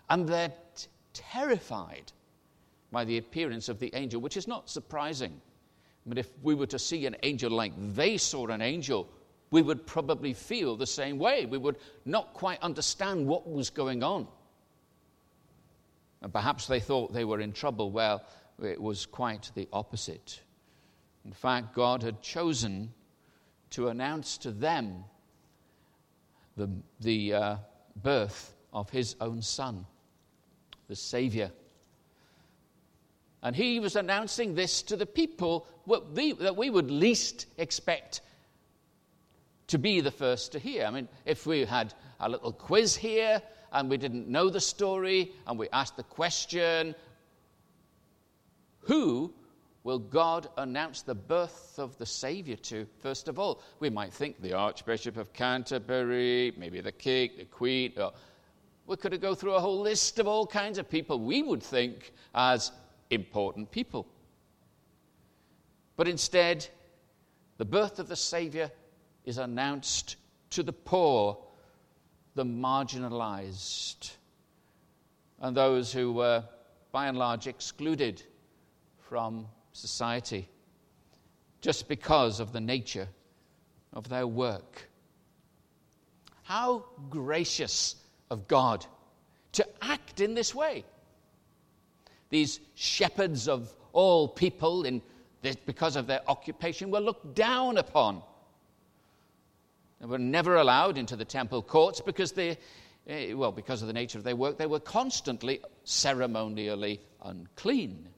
and 0.10 0.28
they're 0.28 0.54
t- 0.76 0.88
terrified 1.14 2.12
by 2.92 3.04
the 3.04 3.18
appearance 3.18 3.68
of 3.68 3.80
the 3.80 3.90
angel, 3.96 4.22
which 4.22 4.38
is 4.38 4.48
not 4.48 4.70
surprising. 4.70 5.42
But 6.06 6.20
if 6.20 6.30
we 6.44 6.54
were 6.54 6.68
to 6.68 6.78
see 6.78 7.08
an 7.08 7.16
angel 7.24 7.50
like 7.50 7.74
they 7.96 8.18
saw 8.18 8.46
an 8.48 8.62
angel, 8.62 9.10
we 9.54 9.62
would 9.62 9.86
probably 9.86 10.34
feel 10.34 10.76
the 10.76 10.88
same 10.88 11.20
way. 11.20 11.46
We 11.46 11.60
would 11.60 11.78
not 12.06 12.34
quite 12.34 12.60
understand 12.64 13.28
what 13.28 13.48
was 13.48 13.70
going 13.70 14.02
on. 14.02 14.28
And 16.24 16.34
perhaps 16.34 16.66
they 16.66 16.80
thought 16.80 17.14
they 17.14 17.24
were 17.24 17.40
in 17.40 17.54
trouble. 17.54 17.92
Well, 17.92 18.24
it 18.64 18.82
was 18.82 19.06
quite 19.06 19.52
the 19.54 19.70
opposite. 19.72 20.42
In 21.24 21.34
fact, 21.34 21.76
God 21.76 22.02
had 22.02 22.20
chosen 22.24 22.92
to 23.70 23.90
announce 23.90 24.40
to 24.40 24.50
them 24.50 25.04
the, 26.58 26.72
the 27.02 27.34
uh, 27.34 27.56
birth 28.02 28.56
of 28.74 28.90
his 28.90 29.16
own 29.22 29.44
son, 29.44 29.86
the 30.88 30.96
Savior. 30.96 31.52
And 33.44 33.56
he 33.56 33.80
was 33.80 33.96
announcing 33.96 34.56
this 34.56 34.82
to 34.82 34.98
the 34.98 35.06
people 35.06 35.68
that 35.86 36.56
we 36.58 36.72
would 36.72 36.90
least 36.90 37.46
expect 37.60 38.22
to 39.74 39.80
be 39.80 40.02
the 40.02 40.12
first 40.12 40.52
to 40.52 40.60
hear. 40.60 40.86
I 40.86 40.92
mean, 40.92 41.08
if 41.26 41.48
we 41.48 41.66
had 41.66 41.96
a 42.20 42.30
little 42.30 42.52
quiz 42.52 42.96
here 42.96 43.42
and 43.72 43.90
we 43.90 43.98
didn't 43.98 44.28
know 44.28 44.48
the 44.48 44.62
story 44.62 45.32
and 45.48 45.58
we 45.58 45.68
asked 45.74 45.98
the 45.98 46.04
question, 46.04 46.94
who 48.82 49.34
will 49.84 49.98
God 49.98 50.48
announce 50.58 51.02
the 51.02 51.16
birth 51.16 51.80
of 51.80 51.98
the 51.98 52.06
Savior 52.06 52.56
to, 52.58 52.86
first 53.00 53.28
of 53.28 53.40
all? 53.40 53.64
We 53.80 53.90
might 53.90 54.14
think 54.14 54.40
the 54.40 54.54
Archbishop 54.54 55.18
of 55.18 55.34
Canterbury, 55.34 56.54
maybe 56.56 56.80
the 56.80 56.92
King, 56.92 57.32
the 57.40 57.46
Queen. 57.46 57.94
We 58.86 58.96
could 58.96 59.20
go 59.20 59.34
through 59.34 59.56
a 59.56 59.60
whole 59.60 59.82
list 59.82 60.20
of 60.20 60.28
all 60.28 60.46
kinds 60.46 60.78
of 60.78 60.88
people 60.88 61.20
we 61.20 61.42
would 61.42 61.64
think 61.64 62.14
as 62.36 62.72
important 63.10 63.72
people. 63.72 64.06
But 65.96 66.08
instead, 66.08 66.68
the 67.58 67.66
birth 67.66 67.98
of 67.98 68.08
the 68.08 68.16
Savior 68.16 68.70
is 69.26 69.38
announced 69.38 70.16
to 70.52 70.64
the 70.64 70.74
poor 70.74 71.38
the 72.36 72.44
marginalized, 72.44 74.12
and 75.40 75.56
those 75.56 75.94
who 75.94 76.14
were, 76.14 76.44
by 76.92 77.08
and 77.08 77.18
large, 77.18 77.48
excluded 77.48 78.24
from 79.10 79.48
society 79.72 80.48
just 81.62 81.88
because 81.88 82.40
of 82.40 82.52
the 82.52 82.60
nature 82.60 83.08
of 83.94 84.10
their 84.10 84.26
work. 84.26 84.90
How 86.44 86.86
gracious 87.10 87.96
of 88.30 88.48
God 88.48 88.86
to 89.54 89.66
act 89.82 90.20
in 90.20 90.34
this 90.34 90.54
way. 90.54 90.84
These 92.30 92.60
shepherds 92.74 93.48
of 93.48 93.72
all 93.94 94.28
people, 94.28 94.86
in 94.86 95.02
this, 95.42 95.56
because 95.56 95.96
of 95.96 96.08
their 96.08 96.22
occupation, 96.28 96.90
were 96.90 97.00
looked 97.00 97.36
down 97.36 97.78
upon 97.78 98.24
they 100.04 100.08
were 100.08 100.18
never 100.18 100.58
allowed 100.58 100.98
into 100.98 101.16
the 101.16 101.24
temple 101.24 101.62
courts 101.62 102.02
because 102.02 102.34
they, 102.34 102.58
eh, 103.08 103.32
well, 103.32 103.54
because 103.54 103.82
of 103.82 103.88
the 103.88 103.94
nature 103.94 104.18
of 104.18 104.26
their 104.26 104.36
work, 104.36 104.58
they 104.58 104.66
were 104.66 104.82
constantly 104.82 105.62
ceremonially 105.86 107.00
unclean. 107.24 108.10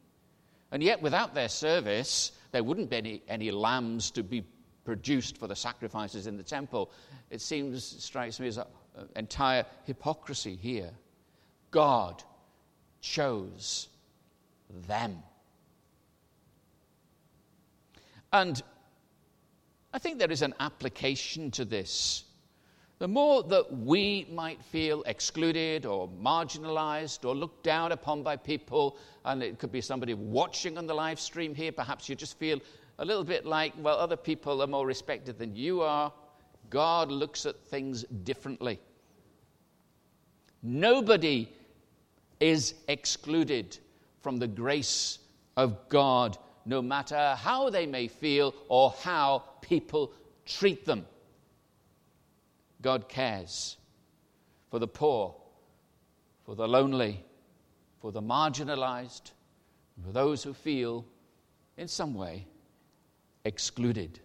And 0.72 0.82
yet, 0.82 1.04
without 1.04 1.36
their 1.36 1.48
service, 1.48 2.32
there 2.52 2.64
wouldn't 2.64 2.90
be 2.90 2.98
any, 2.98 3.22
any 3.28 3.52
lambs 3.52 4.10
to 4.12 4.24
be 4.24 4.44
produced 4.84 5.38
for 5.38 5.46
the 5.46 5.56
sacrifices 5.56 6.26
in 6.26 6.38
the 6.38 6.44
temple. 6.44 6.92
It 7.30 7.40
seems, 7.40 7.86
strikes 8.04 8.40
me 8.40 8.48
as 8.48 8.58
an 8.58 8.66
entire 9.16 9.64
hypocrisy 9.84 10.56
here. 10.56 10.90
God 11.70 12.24
chose 13.00 13.90
them. 14.88 15.22
And 18.34 18.60
I 19.96 19.98
think 19.98 20.20
there 20.20 20.30
is 20.30 20.42
an 20.42 20.54
application 20.60 21.52
to 21.52 21.64
this. 21.64 22.26
The 23.00 23.08
more 23.08 23.44
that 23.44 23.78
we 23.78 24.28
might 24.30 24.62
feel 24.62 25.04
excluded 25.04 25.86
or 25.86 26.10
marginalized 26.22 27.24
or 27.24 27.34
looked 27.34 27.64
down 27.64 27.94
upon 27.94 28.22
by 28.22 28.36
people, 28.36 28.98
and 29.24 29.42
it 29.42 29.58
could 29.58 29.72
be 29.72 29.80
somebody 29.80 30.14
watching 30.14 30.78
on 30.78 30.86
the 30.86 30.94
live 30.94 31.18
stream 31.18 31.56
here, 31.56 31.72
perhaps 31.72 32.10
you 32.10 32.16
just 32.16 32.38
feel 32.38 32.60
a 33.00 33.06
little 33.06 33.24
bit 33.24 33.46
like, 33.46 33.72
well, 33.78 33.98
other 33.98 34.18
people 34.18 34.62
are 34.62 34.68
more 34.68 34.86
respected 34.86 35.40
than 35.40 35.56
you 35.56 35.82
are. 35.82 36.12
God 36.70 37.10
looks 37.10 37.46
at 37.46 37.58
things 37.58 38.04
differently. 38.26 38.82
Nobody 40.62 41.50
is 42.42 42.74
excluded 42.90 43.78
from 44.20 44.40
the 44.40 44.48
grace 44.48 45.20
of 45.56 45.88
God 45.88 46.38
no 46.66 46.82
matter 46.82 47.36
how 47.36 47.70
they 47.70 47.86
may 47.86 48.08
feel 48.08 48.54
or 48.68 48.94
how 49.02 49.44
people 49.62 50.12
treat 50.46 50.86
them. 50.86 51.06
God 52.82 53.08
cares 53.08 53.78
for 54.70 54.80
the 54.80 54.88
poor, 54.88 55.36
for 56.46 56.56
the 56.56 56.68
lonely, 56.68 57.24
for 58.02 58.12
the 58.12 58.22
marginalized, 58.22 59.32
for 60.04 60.12
those 60.12 60.44
who 60.44 60.54
feel 60.54 61.06
in 61.78 61.88
some 61.88 62.14
way 62.14 62.48
excluded. 63.44 64.20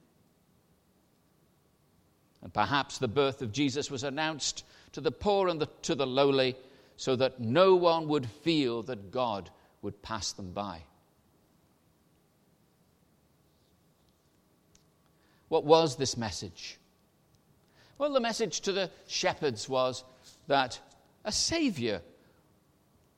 And 2.42 2.52
perhaps 2.52 2.98
the 2.98 3.08
birth 3.08 3.42
of 3.42 3.52
Jesus 3.52 3.90
was 3.90 4.02
announced 4.02 4.64
to 4.92 5.00
the 5.00 5.12
poor 5.12 5.48
and 5.48 5.60
the, 5.60 5.68
to 5.82 5.94
the 5.94 6.06
lowly 6.06 6.56
so 6.96 7.16
that 7.16 7.40
no 7.40 7.76
one 7.76 8.08
would 8.08 8.26
feel 8.26 8.82
that 8.84 9.10
God 9.10 9.50
would 9.82 10.02
pass 10.02 10.32
them 10.32 10.52
by. 10.52 10.82
What 15.50 15.64
was 15.64 15.96
this 15.96 16.16
message? 16.16 16.78
Well, 17.98 18.12
the 18.12 18.20
message 18.20 18.60
to 18.62 18.72
the 18.72 18.88
shepherds 19.08 19.68
was 19.68 20.04
that 20.46 20.78
a 21.24 21.32
Savior 21.32 22.00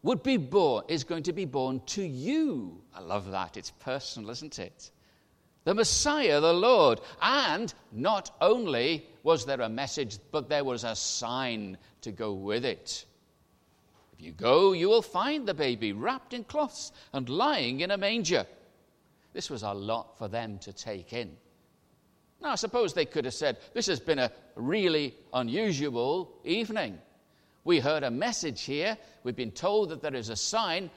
would 0.03 0.23
be 0.23 0.39
born, 0.39 0.85
is 0.89 1.05
going 1.05 1.25
to 1.25 1.35
be 1.35 1.45
born 1.45 1.83
to 1.89 2.03
you. 2.03 2.81
I 2.95 3.01
love 3.01 3.31
that. 3.31 3.59
It's 3.59 3.71
personal, 3.71 4.31
isn't 4.31 4.59
it? 4.59 4.91
The 5.65 5.75
Messiah, 5.75 6.41
the 6.41 6.55
Lord. 6.55 7.03
And 7.21 7.73
not 7.93 8.31
only 8.41 9.07
was 9.23 9.45
there 9.45 9.61
a 9.61 9.69
message, 9.69 10.17
but 10.31 10.49
there 10.49 10.65
was 10.65 10.85
a 10.85 10.97
sign 10.97 11.77
to 12.01 12.13
go 12.13 12.33
with 12.33 12.65
it. 12.65 13.05
If 14.15 14.25
you 14.25 14.33
go, 14.33 14.73
you 14.73 14.89
will 14.89 15.03
find 15.03 15.47
the 15.47 15.53
baby 15.53 15.93
wrapped 15.93 16.33
in 16.33 16.45
cloths 16.45 16.93
and 17.13 17.29
lying 17.29 17.81
in 17.81 17.91
a 17.91 17.99
manger. 17.99 18.47
This 19.35 19.51
was 19.51 19.63
a 19.63 19.75
lot 19.75 20.17
for 20.17 20.29
them 20.29 20.59
to 20.61 20.73
take 20.73 21.13
in. 21.13 21.37
Now, 22.43 22.51
I 22.51 22.55
suppose 22.57 22.93
they 22.93 23.05
could 23.05 23.25
have 23.25 23.35
said, 23.35 23.59
This 23.73 23.87
has 23.87 24.01
been 24.01 24.19
a 24.19 24.33
really 24.57 25.15
unusual 25.33 26.41
evening. 26.45 26.99
We 27.65 27.79
heard 27.79 28.03
a 28.03 28.11
message 28.11 28.63
here. 28.63 28.99
We've 29.23 29.37
been 29.37 29.53
told 29.53 29.91
that 29.91 30.03
there 30.03 30.17
is 30.17 30.29
a 30.29 30.35
sign. 30.35 30.91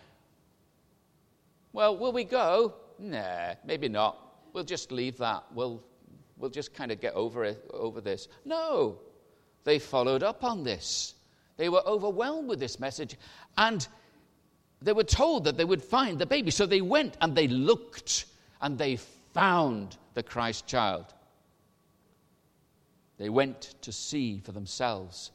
Well, 1.71 1.97
will 1.97 2.11
we 2.11 2.23
go? 2.23 2.73
Nah, 2.97 3.53
maybe 3.63 3.87
not. 3.87 4.17
We'll 4.53 4.63
just 4.63 4.91
leave 4.91 5.17
that. 5.19 5.43
We'll, 5.53 5.83
we'll 6.37 6.49
just 6.49 6.73
kind 6.73 6.91
of 6.91 6.99
get 6.99 7.13
over, 7.13 7.43
it, 7.43 7.69
over 7.71 8.01
this. 8.01 8.27
No, 8.43 8.97
they 9.65 9.77
followed 9.77 10.23
up 10.23 10.43
on 10.43 10.63
this. 10.63 11.13
They 11.57 11.69
were 11.69 11.85
overwhelmed 11.85 12.49
with 12.49 12.59
this 12.59 12.79
message. 12.79 13.17
And 13.55 13.87
they 14.81 14.93
were 14.93 15.03
told 15.03 15.43
that 15.43 15.57
they 15.57 15.65
would 15.65 15.83
find 15.83 16.17
the 16.17 16.25
baby. 16.25 16.49
So 16.49 16.65
they 16.65 16.81
went 16.81 17.17
and 17.21 17.36
they 17.36 17.47
looked 17.47 18.25
and 18.62 18.79
they 18.79 18.97
found 19.34 19.97
the 20.15 20.23
Christ 20.23 20.65
child. 20.65 21.13
They 23.17 23.30
went 23.30 23.75
to 23.82 23.91
see 23.91 24.39
for 24.39 24.51
themselves. 24.51 25.32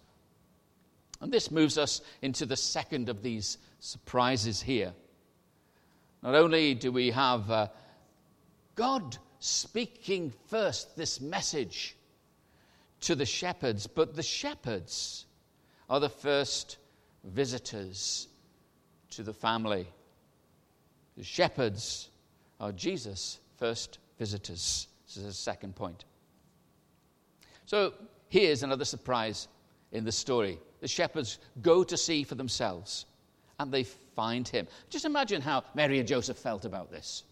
And 1.21 1.33
this 1.33 1.51
moves 1.51 1.79
us 1.79 2.01
into 2.23 2.47
the 2.47 2.57
second 2.57 3.09
of 3.09 3.23
these 3.23 3.59
surprises 3.79 4.61
here. 4.61 4.93
Not 6.23 6.35
only 6.35 6.75
do 6.75 6.93
we 6.93 7.11
have 7.11 7.51
uh, 7.51 7.69
God 8.75 9.17
speaking 9.39 10.33
first 10.49 10.97
this 10.97 11.21
message 11.21 11.97
to 13.01 13.15
the 13.15 13.27
shepherds, 13.27 13.87
but 13.87 14.15
the 14.15 14.23
shepherds 14.23 15.25
are 15.89 16.01
the 16.01 16.11
first 16.11 16.77
visitors 17.25 18.29
to 19.11 19.23
the 19.23 19.33
family. 19.33 19.87
The 21.17 21.25
shepherds 21.25 22.11
are 22.61 22.73
Jesus' 22.73 23.41
first 23.57 23.99
visitors. 24.19 24.87
This 25.07 25.17
is 25.17 25.25
the 25.25 25.33
second 25.33 25.75
point. 25.75 26.05
So 27.71 27.95
here's 28.31 28.65
another 28.65 28.85
surprise 28.85 29.47
in 29.93 30.03
the 30.03 30.11
story. 30.11 30.59
The 30.81 30.89
shepherds 30.89 31.39
go 31.63 31.85
to 31.85 31.97
see 31.97 32.25
for 32.25 32.35
themselves 32.35 33.07
and 33.61 33.71
they 33.71 33.85
find 33.85 34.49
him. 34.49 34.67
Just 34.89 35.05
imagine 35.05 35.41
how 35.41 35.63
Mary 35.77 36.01
and 36.01 36.09
Joseph 36.09 36.37
felt 36.37 36.65
about 36.65 36.91
this. 36.91 37.23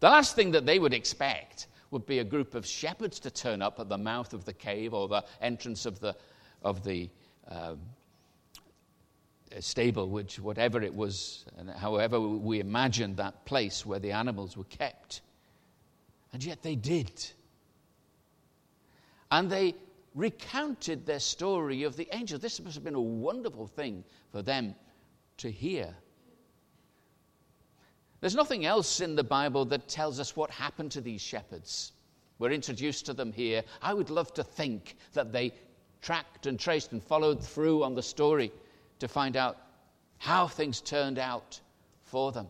The 0.00 0.10
last 0.10 0.36
thing 0.36 0.50
that 0.50 0.66
they 0.66 0.78
would 0.78 0.92
expect 0.92 1.68
would 1.90 2.04
be 2.04 2.18
a 2.18 2.24
group 2.24 2.54
of 2.54 2.66
shepherds 2.66 3.18
to 3.20 3.30
turn 3.30 3.62
up 3.62 3.80
at 3.80 3.88
the 3.88 3.96
mouth 3.96 4.34
of 4.34 4.44
the 4.44 4.52
cave 4.52 4.92
or 4.92 5.08
the 5.08 5.24
entrance 5.40 5.86
of 5.86 5.98
the, 5.98 6.14
of 6.60 6.84
the 6.84 7.08
um, 7.48 7.78
stable, 9.60 10.10
which, 10.10 10.38
whatever 10.38 10.82
it 10.82 10.94
was, 10.94 11.46
and 11.56 11.70
however 11.70 12.20
we 12.20 12.60
imagined 12.60 13.16
that 13.16 13.42
place 13.46 13.86
where 13.86 14.00
the 14.00 14.12
animals 14.12 14.54
were 14.54 14.64
kept. 14.64 15.22
And 16.34 16.44
yet 16.44 16.62
they 16.62 16.74
did. 16.74 17.10
And 19.30 19.50
they 19.50 19.74
recounted 20.14 21.06
their 21.06 21.20
story 21.20 21.84
of 21.84 21.96
the 21.96 22.08
angel. 22.12 22.38
This 22.38 22.60
must 22.60 22.74
have 22.74 22.84
been 22.84 22.94
a 22.94 23.00
wonderful 23.00 23.66
thing 23.66 24.04
for 24.32 24.42
them 24.42 24.74
to 25.38 25.50
hear. 25.50 25.94
There's 28.20 28.34
nothing 28.34 28.66
else 28.66 29.00
in 29.00 29.14
the 29.14 29.24
Bible 29.24 29.64
that 29.66 29.88
tells 29.88 30.20
us 30.20 30.36
what 30.36 30.50
happened 30.50 30.92
to 30.92 31.00
these 31.00 31.22
shepherds. 31.22 31.92
We're 32.38 32.52
introduced 32.52 33.06
to 33.06 33.14
them 33.14 33.32
here. 33.32 33.62
I 33.80 33.94
would 33.94 34.10
love 34.10 34.34
to 34.34 34.44
think 34.44 34.96
that 35.12 35.32
they 35.32 35.54
tracked 36.02 36.46
and 36.46 36.58
traced 36.58 36.92
and 36.92 37.02
followed 37.02 37.42
through 37.42 37.84
on 37.84 37.94
the 37.94 38.02
story 38.02 38.52
to 38.98 39.08
find 39.08 39.36
out 39.36 39.58
how 40.18 40.46
things 40.46 40.80
turned 40.80 41.18
out 41.18 41.60
for 42.02 42.32
them. 42.32 42.48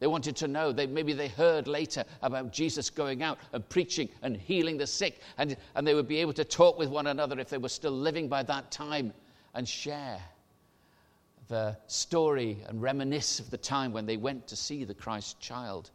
They 0.00 0.06
wanted 0.06 0.36
to 0.36 0.48
know. 0.48 0.70
They, 0.70 0.86
maybe 0.86 1.12
they 1.12 1.28
heard 1.28 1.66
later 1.66 2.04
about 2.22 2.52
Jesus 2.52 2.88
going 2.88 3.22
out 3.22 3.38
and 3.52 3.68
preaching 3.68 4.08
and 4.22 4.36
healing 4.36 4.78
the 4.78 4.86
sick, 4.86 5.20
and, 5.38 5.56
and 5.74 5.86
they 5.86 5.94
would 5.94 6.08
be 6.08 6.18
able 6.18 6.34
to 6.34 6.44
talk 6.44 6.78
with 6.78 6.88
one 6.88 7.08
another 7.08 7.38
if 7.40 7.48
they 7.48 7.58
were 7.58 7.68
still 7.68 7.92
living 7.92 8.28
by 8.28 8.42
that 8.44 8.70
time 8.70 9.12
and 9.54 9.68
share 9.68 10.20
the 11.48 11.76
story 11.86 12.58
and 12.68 12.80
reminisce 12.80 13.40
of 13.40 13.50
the 13.50 13.58
time 13.58 13.92
when 13.92 14.06
they 14.06 14.16
went 14.16 14.46
to 14.48 14.56
see 14.56 14.84
the 14.84 14.94
Christ 14.94 15.40
child. 15.40 15.90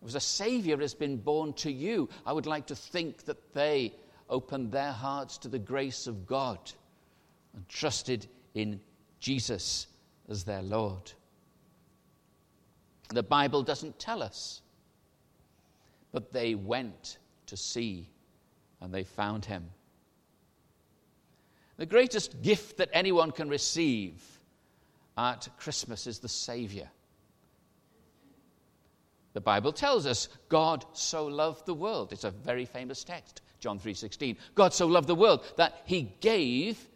It 0.00 0.04
was 0.04 0.14
a 0.14 0.20
Savior 0.20 0.78
has 0.78 0.94
been 0.94 1.16
born 1.16 1.52
to 1.54 1.70
you. 1.70 2.08
I 2.24 2.32
would 2.32 2.46
like 2.46 2.66
to 2.66 2.76
think 2.76 3.24
that 3.24 3.52
they 3.52 3.92
opened 4.30 4.72
their 4.72 4.92
hearts 4.92 5.38
to 5.38 5.48
the 5.48 5.58
grace 5.58 6.06
of 6.06 6.26
God 6.26 6.58
and 7.54 7.68
trusted 7.68 8.26
in 8.54 8.80
Jesus 9.20 9.88
as 10.28 10.44
their 10.44 10.62
Lord. 10.62 11.12
The 13.08 13.22
Bible 13.22 13.62
doesn't 13.62 13.98
tell 13.98 14.22
us. 14.22 14.62
But 16.12 16.32
they 16.32 16.54
went 16.54 17.18
to 17.46 17.56
see 17.56 18.08
and 18.80 18.92
they 18.92 19.04
found 19.04 19.44
him. 19.44 19.70
The 21.76 21.86
greatest 21.86 22.42
gift 22.42 22.78
that 22.78 22.88
anyone 22.92 23.32
can 23.32 23.48
receive 23.48 24.22
at 25.16 25.48
Christmas 25.58 26.06
is 26.06 26.18
the 26.18 26.28
Savior. 26.28 26.88
The 29.34 29.40
Bible 29.40 29.72
tells 29.72 30.06
us 30.06 30.28
God 30.48 30.84
so 30.94 31.26
loved 31.26 31.66
the 31.66 31.74
world. 31.74 32.12
It's 32.12 32.24
a 32.24 32.30
very 32.30 32.64
famous 32.64 33.04
text, 33.04 33.42
John 33.60 33.78
3:16. 33.78 34.38
God 34.54 34.72
so 34.72 34.86
loved 34.86 35.08
the 35.08 35.14
world 35.14 35.44
that 35.56 35.82
he 35.84 36.14
gave 36.20 36.88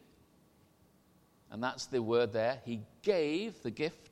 and 1.51 1.63
that's 1.63 1.87
the 1.87 2.03
word 2.03 2.33
there, 2.33 2.61
he 2.65 2.81
gave 3.03 3.63
the 3.63 3.71
gift 3.71 4.10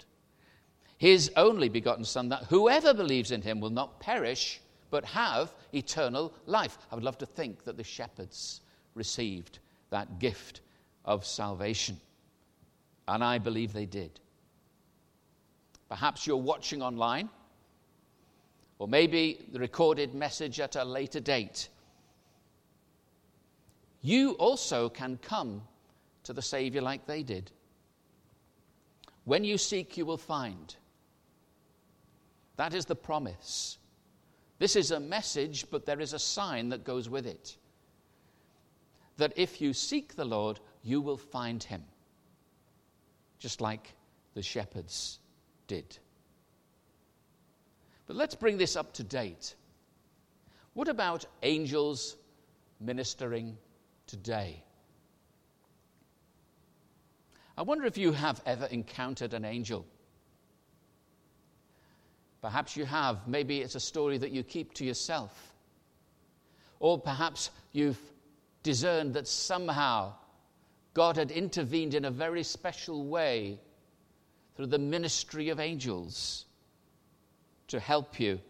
his 0.98 1.30
only 1.36 1.68
begotten 1.68 2.04
Son, 2.04 2.28
that 2.28 2.44
whoever 2.44 2.92
believes 2.92 3.30
in 3.30 3.40
him 3.40 3.60
will 3.60 3.70
not 3.70 4.00
perish, 4.00 4.60
but 4.90 5.04
have 5.04 5.54
eternal 5.72 6.34
life. 6.46 6.76
I 6.90 6.96
would 6.96 7.04
love 7.04 7.18
to 7.18 7.26
think 7.26 7.64
that 7.64 7.76
the 7.76 7.84
shepherds 7.84 8.60
received 8.94 9.60
that 9.90 10.18
gift 10.18 10.60
of 11.04 11.24
salvation. 11.24 11.98
And 13.06 13.22
I 13.22 13.38
believe 13.38 13.72
they 13.72 13.86
did. 13.86 14.18
Perhaps 15.88 16.26
you're 16.26 16.36
watching 16.36 16.82
online, 16.82 17.30
or 18.78 18.88
maybe 18.88 19.46
the 19.52 19.58
recorded 19.60 20.14
message 20.14 20.60
at 20.60 20.76
a 20.76 20.84
later 20.84 21.20
date. 21.20 21.68
You 24.02 24.32
also 24.32 24.88
can 24.88 25.18
come 25.22 25.62
to 26.24 26.32
the 26.32 26.42
Savior 26.42 26.82
like 26.82 27.06
they 27.06 27.22
did. 27.22 27.50
When 29.24 29.44
you 29.44 29.58
seek, 29.58 29.96
you 29.96 30.04
will 30.04 30.18
find. 30.18 30.74
That 32.58 32.74
is 32.74 32.84
the 32.84 32.96
promise. 32.96 33.78
This 34.58 34.74
is 34.74 34.90
a 34.90 34.98
message, 34.98 35.64
but 35.70 35.86
there 35.86 36.00
is 36.00 36.12
a 36.12 36.18
sign 36.18 36.70
that 36.70 36.82
goes 36.82 37.08
with 37.08 37.24
it. 37.24 37.56
That 39.16 39.32
if 39.36 39.60
you 39.60 39.72
seek 39.72 40.16
the 40.16 40.24
Lord, 40.24 40.58
you 40.82 41.00
will 41.00 41.16
find 41.16 41.62
him. 41.62 41.84
Just 43.38 43.60
like 43.60 43.94
the 44.34 44.42
shepherds 44.42 45.20
did. 45.68 45.98
But 48.08 48.16
let's 48.16 48.34
bring 48.34 48.58
this 48.58 48.74
up 48.74 48.92
to 48.94 49.04
date. 49.04 49.54
What 50.74 50.88
about 50.88 51.26
angels 51.44 52.16
ministering 52.80 53.56
today? 54.08 54.64
I 57.56 57.62
wonder 57.62 57.86
if 57.86 57.96
you 57.96 58.10
have 58.10 58.42
ever 58.46 58.66
encountered 58.66 59.32
an 59.32 59.44
angel. 59.44 59.86
Perhaps 62.40 62.76
you 62.76 62.84
have. 62.84 63.26
Maybe 63.26 63.60
it's 63.60 63.74
a 63.74 63.80
story 63.80 64.18
that 64.18 64.30
you 64.30 64.42
keep 64.42 64.74
to 64.74 64.84
yourself. 64.84 65.54
Or 66.80 66.98
perhaps 66.98 67.50
you've 67.72 68.00
discerned 68.62 69.14
that 69.14 69.26
somehow 69.26 70.14
God 70.94 71.16
had 71.16 71.30
intervened 71.30 71.94
in 71.94 72.04
a 72.04 72.10
very 72.10 72.42
special 72.42 73.06
way 73.06 73.58
through 74.56 74.66
the 74.66 74.78
ministry 74.78 75.48
of 75.48 75.60
angels 75.60 76.46
to 77.68 77.80
help 77.80 78.18
you 78.18 78.40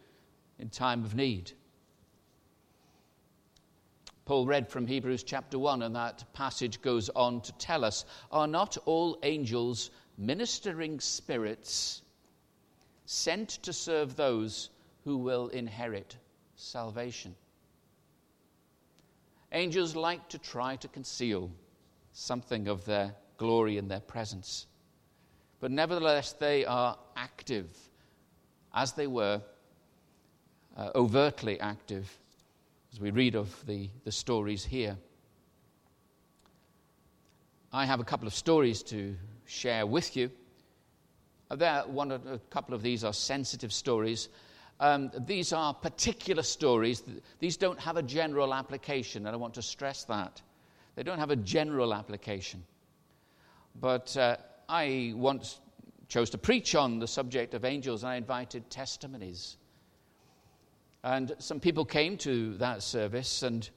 in 0.59 0.69
time 0.69 1.05
of 1.05 1.15
need. 1.15 1.53
Paul 4.25 4.47
read 4.47 4.69
from 4.69 4.87
Hebrews 4.87 5.23
chapter 5.23 5.59
1, 5.59 5.83
and 5.83 5.97
that 5.97 6.25
passage 6.35 6.83
goes 6.83 7.09
on 7.11 7.41
to 7.41 7.53
tell 7.53 7.85
us 7.85 8.05
Are 8.31 8.47
not 8.47 8.77
all 8.85 9.19
angels 9.23 9.91
ministering 10.19 11.01
spirits 11.01 12.03
sent 13.11 13.49
to 13.49 13.73
serve 13.73 14.17
those 14.17 14.69
who 15.05 15.17
will 15.17 15.49
inherit 15.49 16.15
salvation. 16.57 17.35
Angels 19.51 19.97
like 19.97 20.29
to 20.29 20.39
try 20.39 20.77
to 20.77 20.89
conceal 20.89 21.51
something 22.13 22.69
of 22.69 22.85
their 22.85 23.15
glory 23.39 23.79
in 23.79 23.89
their 23.89 24.01
presence, 24.01 24.67
but 25.59 25.71
nevertheless, 25.71 26.33
they 26.35 26.67
are 26.67 26.99
active, 27.17 27.71
as 28.75 28.93
they 28.93 29.07
were 29.07 29.41
uh, 30.77 30.91
overtly 30.95 31.59
active, 31.61 32.15
as 32.93 33.01
we 33.01 33.11
read 33.11 33.35
of 33.35 33.65
the, 33.67 33.89
the 34.05 34.13
stories 34.13 34.67
here. 34.67 34.99
I 37.73 37.87
have 37.87 38.01
a 38.01 38.05
couple 38.05 38.29
of 38.29 38.35
stories 38.35 38.83
to 38.83 39.17
share 39.47 39.87
with 39.87 40.15
you 40.15 40.31
there, 41.57 41.83
one, 41.87 42.13
a 42.13 42.39
couple 42.51 42.75
of 42.75 42.83
these 42.83 43.05
are 43.05 43.13
sensitive 43.13 43.73
stories. 43.73 44.29
Um, 44.81 45.11
these 45.27 45.53
are 45.53 45.75
particular 45.75 46.43
stories. 46.43 47.03
These 47.39 47.57
don't 47.57 47.81
have 47.81 47.97
a 47.97 48.03
general 48.03 48.55
application, 48.55 49.27
and 49.27 49.35
I 49.35 49.37
want 49.37 49.55
to 49.55 49.63
stress 49.63 50.05
that. 50.05 50.43
They 50.95 51.03
don't 51.03 51.19
have 51.19 51.31
a 51.31 51.37
general 51.37 51.95
application. 51.95 52.65
But 53.81 54.17
uh, 54.17 54.37
I 54.69 55.13
once 55.17 55.61
chose 56.09 56.31
to 56.31 56.39
preach 56.39 56.75
on 56.75 56.99
the 56.99 57.07
subject 57.07 57.55
of 57.55 57.65
angels, 57.65 58.03
and 58.03 58.11
I 58.11 58.17
invited 58.17 58.69
testimonies. 58.71 59.57
And 61.05 61.35
some 61.39 61.61
people 61.61 61.85
came 61.85 62.17
to 62.19 62.55
that 62.59 62.83
service 62.83 63.43
and 63.43 63.69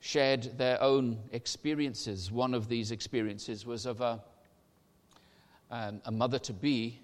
shared 0.00 0.58
their 0.58 0.80
own 0.82 1.18
experiences. 1.32 2.30
One 2.30 2.54
of 2.54 2.68
these 2.68 2.90
experiences 2.90 3.64
was 3.64 3.86
of 3.86 4.00
a 4.00 4.22
um, 5.72 6.02
a 6.04 6.12
mother 6.12 6.38
to 6.38 6.52
be 6.52 7.00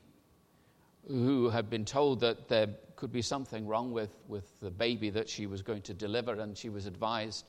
who 1.08 1.48
had 1.48 1.70
been 1.70 1.86
told 1.86 2.20
that 2.20 2.48
there 2.48 2.68
could 2.96 3.10
be 3.10 3.22
something 3.22 3.66
wrong 3.66 3.92
with, 3.92 4.14
with 4.28 4.60
the 4.60 4.70
baby 4.70 5.08
that 5.08 5.28
she 5.28 5.46
was 5.46 5.62
going 5.62 5.80
to 5.82 5.94
deliver, 5.94 6.34
and 6.34 6.56
she 6.56 6.68
was 6.68 6.84
advised 6.84 7.46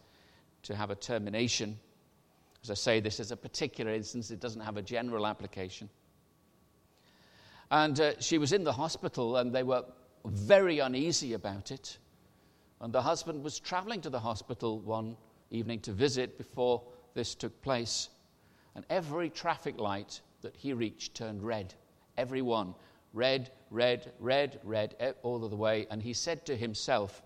to 0.64 0.76
have 0.76 0.90
a 0.90 0.96
termination. 0.96 1.78
As 2.64 2.72
I 2.72 2.74
say, 2.76 3.00
this 3.02 3.20
is 3.20 3.32
a 3.32 3.38
particular 3.38 3.92
instance, 3.94 4.32
it 4.32 4.40
doesn't 4.40 4.62
have 4.62 4.78
a 4.78 4.82
general 4.82 5.28
application. 5.28 5.90
And 7.70 8.00
uh, 8.00 8.20
she 8.20 8.38
was 8.38 8.54
in 8.54 8.64
the 8.64 8.72
hospital, 8.72 9.38
and 9.38 9.54
they 9.54 9.64
were 9.64 9.84
very 10.26 10.80
uneasy 10.80 11.34
about 11.34 11.72
it. 11.72 11.98
And 12.80 12.94
the 12.94 13.02
husband 13.02 13.44
was 13.44 13.60
traveling 13.60 14.00
to 14.02 14.10
the 14.10 14.20
hospital 14.20 14.80
one 14.80 15.18
evening 15.52 15.82
to 15.82 15.92
visit 15.92 16.38
before 16.38 16.82
this 17.14 17.36
took 17.36 17.62
place. 17.62 18.10
And 18.76 18.86
every 18.90 19.30
traffic 19.30 19.78
light 19.78 20.22
that 20.42 20.56
he 20.56 20.74
reached 20.74 21.16
turned 21.16 21.44
red. 21.44 21.74
Every 22.18 22.42
one. 22.42 22.76
Red, 23.14 23.52
red, 23.72 24.12
red, 24.20 24.60
red, 24.64 24.96
all 25.24 25.44
of 25.44 25.50
the 25.50 25.58
way. 25.58 25.88
And 25.90 26.02
he 26.02 26.14
said 26.14 26.46
to 26.46 26.56
himself, 26.56 27.22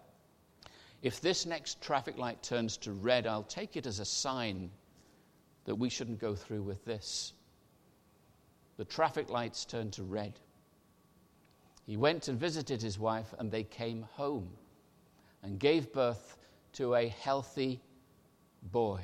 If 1.02 1.20
this 1.20 1.46
next 1.46 1.82
traffic 1.82 2.18
light 2.18 2.42
turns 2.42 2.78
to 2.78 2.94
red, 2.94 3.28
I'll 3.28 3.44
take 3.44 3.76
it 3.76 3.86
as 3.86 4.00
a 4.00 4.06
sign 4.06 4.72
that 5.66 5.76
we 5.76 5.90
shouldn't 5.90 6.20
go 6.20 6.36
through 6.36 6.64
with 6.64 6.84
this. 6.86 7.34
The 8.78 8.86
traffic 8.86 9.30
lights 9.30 9.66
turned 9.66 9.94
to 9.94 10.04
red. 10.04 10.40
He 11.86 11.98
went 11.98 12.28
and 12.28 12.40
visited 12.40 12.82
his 12.82 12.98
wife, 12.98 13.34
and 13.38 13.52
they 13.52 13.64
came 13.64 14.04
home 14.14 14.50
and 15.42 15.60
gave 15.60 15.92
birth 15.92 16.38
to 16.74 16.96
a 16.96 17.08
healthy 17.08 17.82
boy. 18.72 19.02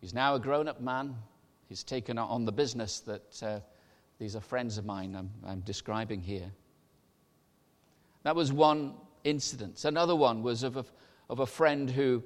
He's 0.00 0.12
now 0.12 0.34
a 0.34 0.40
grown 0.40 0.68
up 0.68 0.80
man 0.80 1.16
He's 1.68 1.82
taken 1.82 2.16
on 2.18 2.44
the 2.44 2.52
business 2.52 3.00
that 3.00 3.42
uh, 3.42 3.60
these 4.18 4.36
are 4.36 4.40
friends 4.40 4.78
of 4.78 4.84
mine 4.84 5.14
I'm, 5.16 5.30
I'm, 5.46 5.60
describing 5.60 6.20
here. 6.20 6.50
That 8.22 8.36
was 8.36 8.52
one 8.52 8.94
incident. 9.24 9.84
Another 9.84 10.14
one 10.14 10.42
was 10.42 10.62
of 10.62 10.76
a, 10.76 10.84
of 11.28 11.40
a 11.40 11.46
friend 11.46 11.90
who 11.90 12.22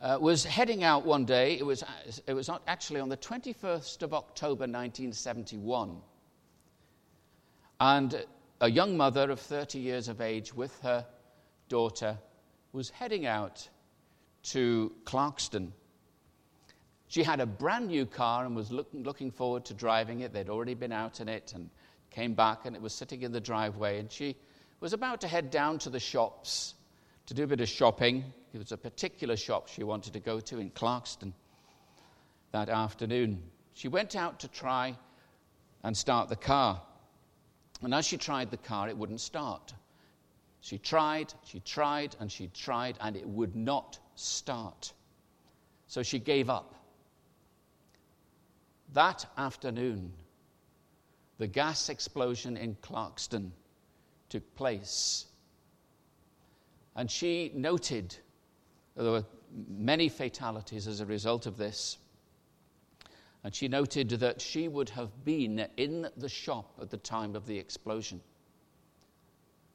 uh, 0.00 0.18
was 0.20 0.44
heading 0.44 0.84
out 0.84 1.04
one 1.06 1.24
day. 1.24 1.58
It 1.58 1.64
was, 1.64 1.82
it 2.26 2.34
was 2.34 2.50
actually 2.66 3.00
on 3.00 3.08
the 3.08 3.16
21st 3.16 4.02
of 4.02 4.14
October 4.14 4.62
1971. 4.62 5.96
And 7.80 8.24
a 8.60 8.70
young 8.70 8.96
mother 8.96 9.30
of 9.30 9.40
30 9.40 9.78
years 9.78 10.08
of 10.08 10.20
age 10.20 10.52
with 10.52 10.78
her 10.82 11.06
daughter 11.68 12.18
was 12.72 12.90
heading 12.90 13.24
out 13.26 13.68
to 14.42 14.92
Clarkston 15.04 15.72
she 17.08 17.22
had 17.22 17.40
a 17.40 17.46
brand 17.46 17.88
new 17.88 18.04
car 18.04 18.44
and 18.44 18.54
was 18.54 18.70
look, 18.70 18.88
looking 18.92 19.30
forward 19.30 19.64
to 19.66 19.74
driving 19.74 20.20
it. 20.20 20.32
They'd 20.32 20.50
already 20.50 20.74
been 20.74 20.92
out 20.92 21.20
in 21.20 21.28
it 21.28 21.52
and 21.54 21.70
came 22.10 22.34
back, 22.34 22.66
and 22.66 22.76
it 22.76 22.82
was 22.82 22.94
sitting 22.94 23.22
in 23.22 23.32
the 23.32 23.40
driveway. 23.40 23.98
And 23.98 24.12
she 24.12 24.36
was 24.80 24.92
about 24.92 25.22
to 25.22 25.28
head 25.28 25.50
down 25.50 25.78
to 25.80 25.90
the 25.90 26.00
shops 26.00 26.74
to 27.26 27.34
do 27.34 27.44
a 27.44 27.46
bit 27.46 27.60
of 27.60 27.68
shopping. 27.68 28.24
It 28.52 28.58
was 28.58 28.72
a 28.72 28.76
particular 28.76 29.36
shop 29.36 29.68
she 29.68 29.84
wanted 29.84 30.12
to 30.12 30.20
go 30.20 30.38
to 30.40 30.58
in 30.58 30.70
Clarkston 30.70 31.32
that 32.52 32.68
afternoon. 32.68 33.42
She 33.72 33.88
went 33.88 34.14
out 34.14 34.40
to 34.40 34.48
try 34.48 34.96
and 35.82 35.96
start 35.96 36.28
the 36.28 36.36
car. 36.36 36.82
And 37.82 37.94
as 37.94 38.04
she 38.04 38.18
tried 38.18 38.50
the 38.50 38.56
car, 38.58 38.88
it 38.88 38.96
wouldn't 38.96 39.20
start. 39.20 39.72
She 40.60 40.76
tried, 40.76 41.32
she 41.44 41.60
tried, 41.60 42.16
and 42.20 42.30
she 42.30 42.48
tried, 42.48 42.98
and 43.00 43.16
it 43.16 43.26
would 43.26 43.54
not 43.54 43.98
start. 44.14 44.92
So 45.86 46.02
she 46.02 46.18
gave 46.18 46.50
up. 46.50 46.74
That 48.92 49.26
afternoon, 49.36 50.12
the 51.38 51.46
gas 51.46 51.88
explosion 51.88 52.56
in 52.56 52.76
Clarkston 52.76 53.50
took 54.28 54.54
place. 54.56 55.26
And 56.96 57.10
she 57.10 57.52
noted 57.54 58.16
there 58.96 59.10
were 59.10 59.24
many 59.68 60.08
fatalities 60.08 60.88
as 60.88 61.00
a 61.00 61.06
result 61.06 61.46
of 61.46 61.56
this. 61.56 61.98
And 63.44 63.54
she 63.54 63.68
noted 63.68 64.08
that 64.10 64.40
she 64.40 64.68
would 64.68 64.90
have 64.90 65.24
been 65.24 65.66
in 65.76 66.08
the 66.16 66.28
shop 66.28 66.74
at 66.80 66.90
the 66.90 66.96
time 66.96 67.36
of 67.36 67.46
the 67.46 67.58
explosion. 67.58 68.20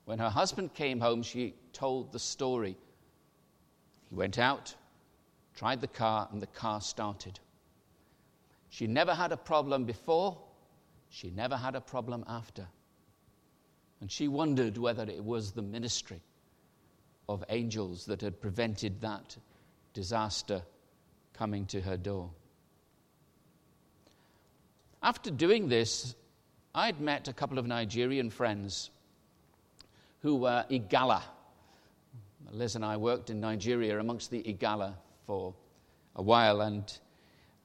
When 0.06 0.20
her 0.20 0.30
husband 0.30 0.74
came 0.74 1.00
home, 1.00 1.24
she 1.24 1.56
told 1.72 2.12
the 2.12 2.20
story. 2.20 2.76
He 4.10 4.16
went 4.16 4.38
out, 4.38 4.76
tried 5.56 5.80
the 5.80 5.88
car, 5.88 6.28
and 6.32 6.42
the 6.42 6.48
car 6.48 6.82
started. 6.82 7.40
She 8.74 8.88
never 8.88 9.14
had 9.14 9.32
a 9.32 9.38
problem 9.38 9.86
before, 9.86 10.36
she 11.08 11.30
never 11.30 11.56
had 11.56 11.76
a 11.76 11.80
problem 11.80 12.26
after. 12.28 12.66
And 14.02 14.12
she 14.12 14.28
wondered 14.28 14.80
whether 14.80 15.04
it 15.04 15.24
was 15.24 15.52
the 15.52 15.62
ministry 15.62 16.20
of 17.30 17.44
angels 17.50 18.08
that 18.08 18.22
had 18.22 18.42
prevented 18.42 19.00
that 19.02 19.38
disaster 19.94 20.64
coming 21.34 21.68
to 21.68 21.82
her 21.82 21.98
door. 21.98 22.32
After 25.04 25.30
doing 25.30 25.68
this, 25.70 26.16
I'd 26.74 27.00
met 27.00 27.28
a 27.28 27.34
couple 27.34 27.60
of 27.60 27.68
Nigerian 27.68 28.32
friends 28.32 28.90
who 30.24 30.38
were 30.38 30.66
Igala. 30.72 31.22
Liz 32.50 32.76
and 32.76 32.84
I 32.84 32.98
worked 32.98 33.30
in 33.30 33.40
Nigeria 33.40 34.00
amongst 34.00 34.32
the 34.32 34.42
Igala 34.42 34.96
for 35.28 35.54
a 36.16 36.24
while, 36.24 36.62
and 36.62 36.92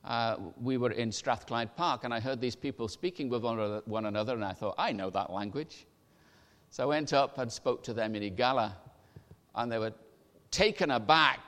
uh, 0.09 0.37
we 0.61 0.79
were 0.79 0.91
in 0.91 1.13
Strathclyde 1.13 1.77
Park, 1.77 2.05
and 2.05 2.15
I 2.15 2.21
heard 2.21 2.41
these 2.41 2.57
people 2.57 2.89
speaking 2.89 3.29
with 3.29 3.43
one 3.43 4.07
another, 4.07 4.33
and 4.33 4.45
I 4.45 4.55
thought, 4.55 4.75
I 4.79 4.91
know 4.91 5.11
that 5.11 5.31
language. 5.31 5.87
So 6.71 6.83
I 6.83 6.87
went 6.87 7.13
up 7.13 7.37
and 7.37 7.53
spoke 7.53 7.83
to 7.85 7.93
them 7.93 8.17
in 8.17 8.23
Igala, 8.23 8.73
and 9.55 9.71
they 9.71 9.79
were 9.79 9.93
taken 10.51 10.91
aback 10.91 11.41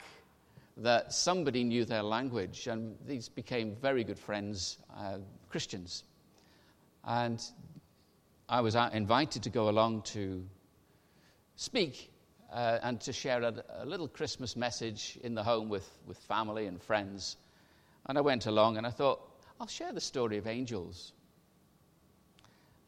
that 0.77 1.15
somebody 1.15 1.65
knew 1.65 1.87
their 1.87 2.03
language, 2.03 2.67
and 2.67 2.97
these 3.07 3.31
became 3.31 3.75
very 3.77 4.05
good 4.05 4.19
friends, 4.19 4.77
uh, 4.95 5.17
Christians. 5.49 6.05
And 7.03 7.43
I 8.47 8.61
was 8.61 8.75
invited 8.75 9.43
to 9.45 9.51
go 9.51 9.71
along 9.71 10.03
to 10.03 10.45
speak 11.57 12.11
uh, 12.53 12.79
and 12.83 13.01
to 13.01 13.13
share 13.15 13.43
a, 13.43 13.55
a, 13.79 13.87
little 13.87 14.09
Christmas 14.09 14.55
message 14.55 15.19
in 15.23 15.35
the 15.35 15.43
home 15.43 15.71
with, 15.71 15.89
with 16.07 16.19
family 16.19 16.67
and 16.67 16.83
friends. 16.83 17.37
And 18.11 18.19
I 18.19 18.23
went 18.23 18.47
along 18.47 18.77
and 18.77 18.85
I 18.85 18.91
thought, 18.91 19.21
I'll 19.61 19.69
share 19.69 19.93
the 19.93 20.01
story 20.01 20.37
of 20.37 20.49
angels. 20.49 21.13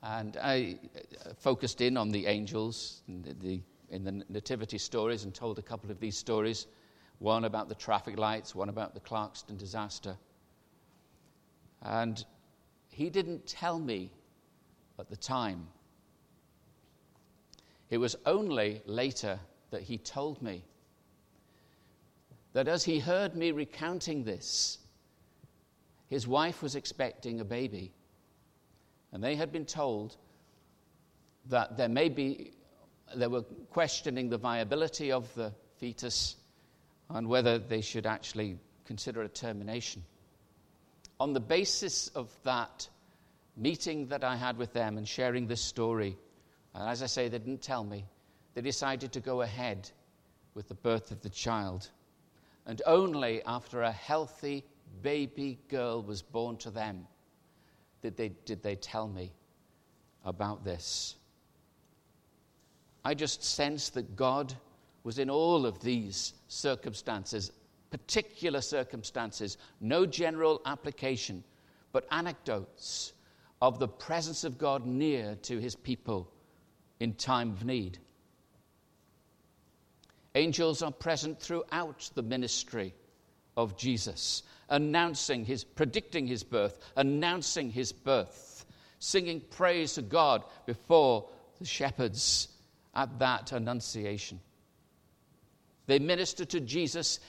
And 0.03 0.37
I 0.37 0.81
uh, 0.97 1.35
focused 1.39 1.81
in 1.81 1.97
on 1.97 2.11
the 2.11 2.27
angels 2.27 3.03
in 3.07 3.23
the, 3.41 3.61
in 3.91 4.03
the 4.03 4.25
nativity 4.29 4.79
stories 4.79 5.23
and 5.23 5.33
told 5.33 5.61
a 5.61 5.63
couple 5.63 5.93
of 5.93 6.01
these 6.01 6.19
stories 6.19 6.67
one 7.21 7.45
about 7.45 7.69
the 7.69 7.77
traffic 7.77 8.19
lights, 8.19 8.57
one 8.57 8.69
about 8.69 8.95
the 8.95 9.01
Clarkston 9.01 9.57
disaster. 9.57 10.17
And 11.83 12.25
he 12.89 13.09
didn't 13.09 13.47
tell 13.47 13.79
me 13.79 14.11
at 14.99 15.09
the 15.09 15.17
time. 15.17 15.69
It 17.91 17.99
was 17.99 18.17
only 18.27 18.83
later 18.87 19.39
that 19.71 19.83
he 19.83 19.99
told 19.99 20.43
me 20.43 20.65
that 22.55 22.67
as 22.67 22.83
he 22.83 22.99
heard 22.99 23.37
me 23.37 23.53
recounting 23.53 24.25
this, 24.25 24.79
his 26.13 26.29
wife 26.29 26.63
was 26.63 26.75
expecting 26.75 27.41
a 27.41 27.45
baby. 27.45 27.91
And 29.13 29.25
they 29.25 29.35
had 29.35 29.51
been 29.51 29.65
told 29.65 30.15
that 31.49 31.79
there 31.79 31.89
may 31.89 32.11
be, 32.11 32.53
they 33.15 33.29
were 33.29 33.41
questioning 33.71 34.29
the 34.29 34.37
viability 34.37 35.11
of 35.11 35.35
the 35.35 35.55
fetus 35.79 36.37
and 37.09 37.29
whether 37.29 37.59
they 37.59 37.81
should 37.81 38.05
actually 38.05 38.59
consider 38.85 39.23
a 39.23 39.29
termination. 39.29 40.05
On 41.19 41.33
the 41.33 41.41
basis 41.41 42.09
of 42.09 42.29
that 42.45 42.87
meeting 43.57 44.09
that 44.09 44.23
I 44.23 44.37
had 44.37 44.59
with 44.59 44.75
them 44.75 44.99
and 44.99 45.09
sharing 45.09 45.47
this 45.47 45.63
story, 45.63 46.19
and 46.75 46.87
as 46.91 47.03
I 47.03 47.07
say, 47.07 47.29
they 47.29 47.39
didn't 47.39 47.63
tell 47.63 47.85
me, 47.85 48.05
they 48.53 48.61
decided 48.61 49.13
to 49.13 49.21
go 49.21 49.41
ahead 49.41 49.91
with 50.53 50.69
the 50.69 50.75
birth 50.75 51.11
of 51.11 51.23
the 51.23 51.31
child. 51.31 51.89
And 52.67 52.83
only 52.85 53.43
after 53.47 53.81
a 53.81 53.91
healthy 53.91 54.67
baby 55.01 55.59
girl 55.69 56.03
was 56.03 56.23
born 56.23 56.57
to 56.59 56.71
them 56.71 57.07
did 58.03 58.17
they, 58.17 58.31
did 58.45 58.63
they 58.63 58.75
tell 58.75 59.09
me 59.09 59.33
about 60.25 60.65
this. 60.65 61.15
I 63.05 63.15
just 63.15 63.43
sense 63.43 63.89
that 63.91 64.17
God 64.17 64.55
was 65.05 65.19
in 65.19 65.31
all 65.31 65.67
of 65.67 65.81
these 65.81 66.35
circumstances, 66.49 67.53
particular 67.91 68.61
circumstances, 68.61 69.57
no 69.81 70.05
general 70.05 70.61
application, 70.67 71.43
but 71.93 72.07
anecdotes 72.11 73.13
of 73.61 73.79
the 73.79 73.89
presence 73.89 74.45
of 74.45 74.59
God 74.59 74.87
near 74.87 75.37
to 75.43 75.59
his 75.59 75.75
people 75.75 76.31
in 77.01 77.15
time 77.15 77.53
of 77.53 77.65
need. 77.65 77.99
Angels 80.35 80.83
are 80.83 80.93
present 80.93 81.41
throughout 81.41 82.11
the 82.15 82.23
ministry 82.23 82.95
of 83.57 83.77
Jesus, 83.77 84.43
announcing 84.73 85.45
his, 85.45 85.63
predicting 85.63 86.27
his 86.27 86.43
birth, 86.43 86.81
announcing 86.97 87.71
his 87.71 87.93
birth, 87.93 88.65
singing 88.99 89.41
praise 89.51 89.95
to 89.95 90.03
God 90.03 90.43
before 90.67 91.29
the 91.59 91.67
shepherds 91.67 92.49
at 92.95 93.19
that 93.19 93.53
annunciation. 93.53 94.41
They 95.87 95.99
minister 95.99 96.47
to 96.47 96.61
Jesus 96.61 97.21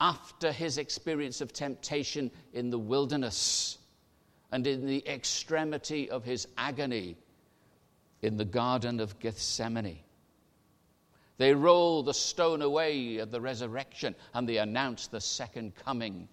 after 0.00 0.50
his 0.50 0.76
experience 0.76 1.40
of 1.40 1.52
temptation 1.52 2.32
in 2.52 2.70
the 2.70 2.78
wilderness 2.78 3.78
and 4.50 4.66
in 4.66 4.84
the 4.84 5.06
extremity 5.08 6.10
of 6.10 6.24
his 6.24 6.48
agony 6.56 7.16
in 8.22 8.36
the 8.36 8.44
Garden 8.44 8.98
of 8.98 9.20
Gethsemane. 9.20 10.00
They 11.36 11.54
roll 11.54 12.02
the 12.02 12.14
stone 12.14 12.62
away 12.62 13.20
at 13.20 13.30
the 13.30 13.40
resurrection 13.40 14.16
and 14.34 14.48
they 14.48 14.56
announce 14.56 15.06
the 15.06 15.20
second 15.20 15.76
coming 15.76 16.28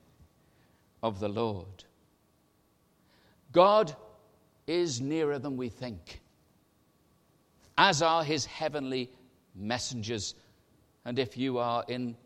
of 1.06 1.20
the 1.20 1.30
Lord. 1.30 1.84
God 3.52 3.96
is 4.66 5.00
nearer 5.00 5.38
than 5.38 5.56
we 5.56 5.70
think, 5.70 6.20
as 7.78 8.02
are 8.02 8.24
his 8.24 8.46
heavenly 8.46 9.12
messengers. 9.54 10.34
And 11.06 11.20
if 11.20 11.38
you 11.38 11.60
are 11.60 11.86
in 11.88 12.18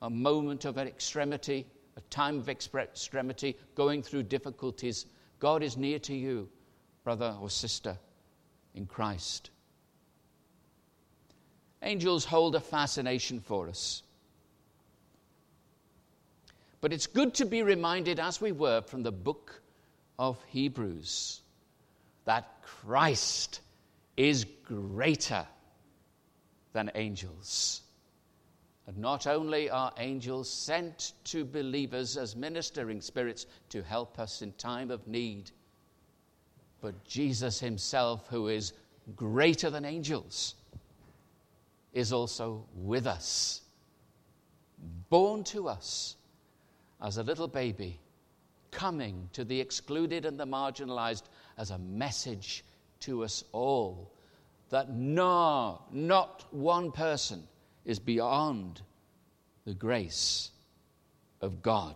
a 0.00 0.08
moment 0.08 0.64
of 0.64 0.78
extremity, 0.78 1.66
a 1.96 2.00
time 2.02 2.38
of 2.38 2.48
extremity, 2.48 3.56
going 3.74 4.00
through 4.00 4.22
difficulties, 4.22 5.06
God 5.40 5.64
is 5.64 5.76
near 5.76 5.98
to 5.98 6.14
you, 6.14 6.48
brother 7.02 7.36
or 7.40 7.50
sister 7.50 7.98
in 8.76 8.86
Christ. 8.86 9.50
Angels 11.82 12.24
hold 12.24 12.54
a 12.54 12.60
fascination 12.60 13.40
for 13.40 13.68
us. 13.68 14.04
But 16.84 16.92
it's 16.92 17.06
good 17.06 17.32
to 17.36 17.46
be 17.46 17.62
reminded, 17.62 18.20
as 18.20 18.42
we 18.42 18.52
were 18.52 18.82
from 18.82 19.02
the 19.02 19.10
book 19.10 19.62
of 20.18 20.36
Hebrews, 20.48 21.40
that 22.26 22.60
Christ 22.60 23.62
is 24.18 24.44
greater 24.66 25.46
than 26.74 26.90
angels. 26.94 27.80
And 28.86 28.98
not 28.98 29.26
only 29.26 29.70
are 29.70 29.94
angels 29.96 30.50
sent 30.50 31.12
to 31.24 31.46
believers 31.46 32.18
as 32.18 32.36
ministering 32.36 33.00
spirits 33.00 33.46
to 33.70 33.82
help 33.82 34.18
us 34.18 34.42
in 34.42 34.52
time 34.52 34.90
of 34.90 35.08
need, 35.08 35.52
but 36.82 37.02
Jesus 37.06 37.58
himself, 37.58 38.28
who 38.28 38.48
is 38.48 38.74
greater 39.16 39.70
than 39.70 39.86
angels, 39.86 40.54
is 41.94 42.12
also 42.12 42.66
with 42.74 43.06
us, 43.06 43.62
born 45.08 45.44
to 45.44 45.66
us 45.66 46.16
as 47.04 47.18
a 47.18 47.22
little 47.22 47.46
baby, 47.46 48.00
coming 48.70 49.28
to 49.34 49.44
the 49.44 49.60
excluded 49.60 50.24
and 50.24 50.40
the 50.40 50.46
marginalized 50.46 51.24
as 51.58 51.70
a 51.70 51.78
message 51.78 52.64
to 52.98 53.22
us 53.22 53.44
all 53.52 54.10
that 54.70 54.90
no, 54.90 55.82
not 55.92 56.46
one 56.50 56.90
person 56.90 57.46
is 57.84 57.98
beyond 57.98 58.80
the 59.66 59.74
grace 59.74 60.50
of 61.42 61.60
God. 61.60 61.94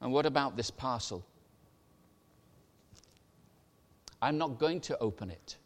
And 0.00 0.12
what 0.12 0.24
about 0.24 0.56
this 0.56 0.70
parcel? 0.70 1.26
I'm 4.22 4.38
not 4.38 4.60
going 4.60 4.80
to 4.82 4.98
open 4.98 5.28
it 5.30 5.56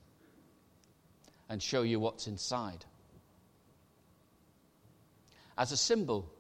and 1.50 1.62
show 1.62 1.82
you 1.82 2.00
what's 2.00 2.26
inside. 2.28 2.86
As 5.58 5.70
a 5.70 5.76
symbol, 5.76 6.34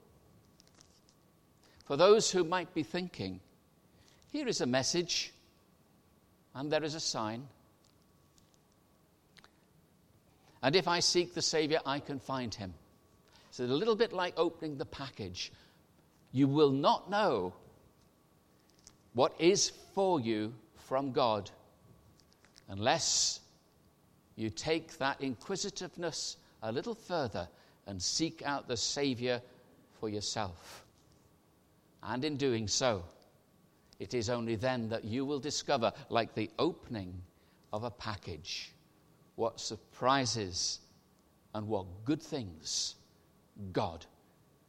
for 1.84 1.96
those 1.96 2.30
who 2.30 2.44
might 2.44 2.72
be 2.74 2.82
thinking, 2.82 3.40
here 4.30 4.48
is 4.48 4.60
a 4.60 4.66
message 4.66 5.32
and 6.54 6.70
there 6.70 6.82
is 6.82 6.94
a 6.94 7.00
sign. 7.00 7.46
And 10.62 10.74
if 10.74 10.88
I 10.88 11.00
seek 11.00 11.34
the 11.34 11.42
Savior, 11.42 11.80
I 11.84 12.00
can 12.00 12.18
find 12.18 12.54
him. 12.54 12.72
It's 13.48 13.60
a 13.60 13.64
little 13.64 13.96
bit 13.96 14.12
like 14.12 14.34
opening 14.36 14.78
the 14.78 14.86
package. 14.86 15.52
You 16.32 16.48
will 16.48 16.70
not 16.70 17.10
know 17.10 17.52
what 19.12 19.34
is 19.38 19.70
for 19.94 20.20
you 20.20 20.54
from 20.76 21.12
God 21.12 21.50
unless 22.68 23.40
you 24.36 24.50
take 24.50 24.98
that 24.98 25.20
inquisitiveness 25.20 26.36
a 26.62 26.72
little 26.72 26.94
further 26.94 27.46
and 27.86 28.02
seek 28.02 28.42
out 28.44 28.66
the 28.66 28.76
Savior 28.76 29.40
for 30.00 30.08
yourself. 30.08 30.83
And 32.04 32.24
in 32.24 32.36
doing 32.36 32.68
so, 32.68 33.04
it 33.98 34.12
is 34.12 34.28
only 34.28 34.56
then 34.56 34.88
that 34.90 35.04
you 35.04 35.24
will 35.24 35.40
discover, 35.40 35.92
like 36.10 36.34
the 36.34 36.50
opening 36.58 37.14
of 37.72 37.84
a 37.84 37.90
package, 37.90 38.72
what 39.36 39.58
surprises 39.58 40.80
and 41.54 41.66
what 41.66 41.86
good 42.04 42.22
things 42.22 42.96
God 43.72 44.04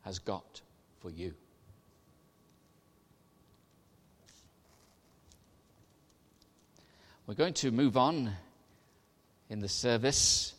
has 0.04 0.19
got 0.19 0.62
for 1.00 1.10
you. 1.10 1.34
We're 7.28 7.34
going 7.34 7.56
to 7.56 7.71
move 7.71 7.98
on 7.98 8.32
in 9.50 9.60
the 9.60 9.67
service 9.67 10.54